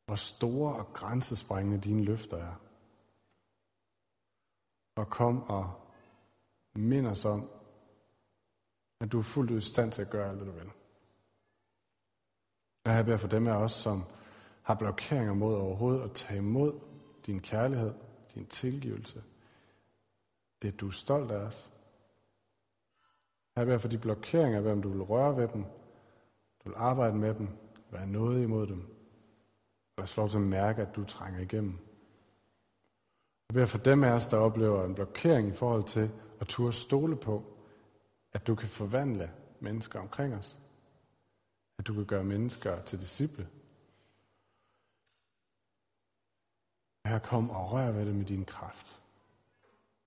hvor 0.04 0.16
store 0.16 0.74
og 0.74 0.92
grænsesprængende 0.92 1.80
dine 1.80 2.04
løfter 2.04 2.36
er. 2.36 2.54
Og 4.94 5.10
kom 5.10 5.42
og 5.42 5.80
mind 6.74 7.06
os 7.06 7.24
om, 7.24 7.50
at 9.00 9.12
du 9.12 9.18
er 9.18 9.22
fuldt 9.22 9.50
ud 9.50 9.58
i 9.58 9.60
stand 9.60 9.92
til 9.92 10.02
at 10.02 10.10
gøre 10.10 10.30
alt 10.30 10.38
det, 10.38 10.46
du 10.46 10.52
vil. 10.52 10.70
Jeg 12.84 13.04
beder 13.04 13.16
for 13.16 13.28
dem 13.28 13.46
af 13.46 13.56
os, 13.56 13.72
som 13.72 14.04
har 14.62 14.74
blokeringer 14.74 15.34
mod 15.34 15.54
overhovedet 15.54 16.02
at 16.02 16.12
tage 16.12 16.38
imod 16.38 16.80
din 17.26 17.40
kærlighed, 17.40 17.94
din 18.34 18.46
tilgivelse. 18.46 19.24
Det 20.62 20.80
du 20.80 20.86
er 20.86 20.92
stolt 20.92 21.30
af 21.30 21.36
os. 21.38 21.70
Her 23.56 23.64
beder 23.64 23.78
for 23.78 23.88
de 23.88 23.98
blokeringer, 23.98 24.60
hvem 24.60 24.82
du 24.82 24.88
vil 24.88 25.02
røre 25.02 25.36
ved 25.36 25.48
dem, 25.48 25.62
du 26.64 26.68
vil 26.68 26.74
arbejde 26.76 27.16
med 27.16 27.34
dem, 27.34 27.48
være 27.90 28.06
noget 28.06 28.42
imod 28.42 28.66
dem, 28.66 28.82
og 29.96 30.08
få 30.08 30.20
lov 30.20 30.30
til 30.30 30.36
at 30.36 30.42
mærke, 30.42 30.82
at 30.82 30.96
du 30.96 31.04
trænger 31.04 31.40
igennem. 31.40 31.78
Jeg 33.48 33.54
beder 33.54 33.66
for 33.66 33.78
dem 33.78 34.04
af 34.04 34.10
os, 34.10 34.26
der 34.26 34.36
oplever 34.36 34.84
en 34.84 34.94
blokering 34.94 35.48
i 35.48 35.52
forhold 35.52 35.84
til 35.84 36.10
at 36.40 36.46
turde 36.46 36.72
stole 36.72 37.16
på, 37.16 37.44
at 38.32 38.46
du 38.46 38.54
kan 38.54 38.68
forvandle 38.68 39.30
mennesker 39.60 40.00
omkring 40.00 40.34
os. 40.34 40.58
At 41.78 41.86
du 41.86 41.94
kan 41.94 42.04
gøre 42.04 42.24
mennesker 42.24 42.82
til 42.82 43.00
disciple. 43.00 43.48
Her 47.06 47.18
kom 47.18 47.50
og 47.50 47.72
rør 47.72 47.90
ved 47.90 48.06
det 48.06 48.14
med 48.14 48.24
din 48.24 48.44
kraft. 48.44 49.00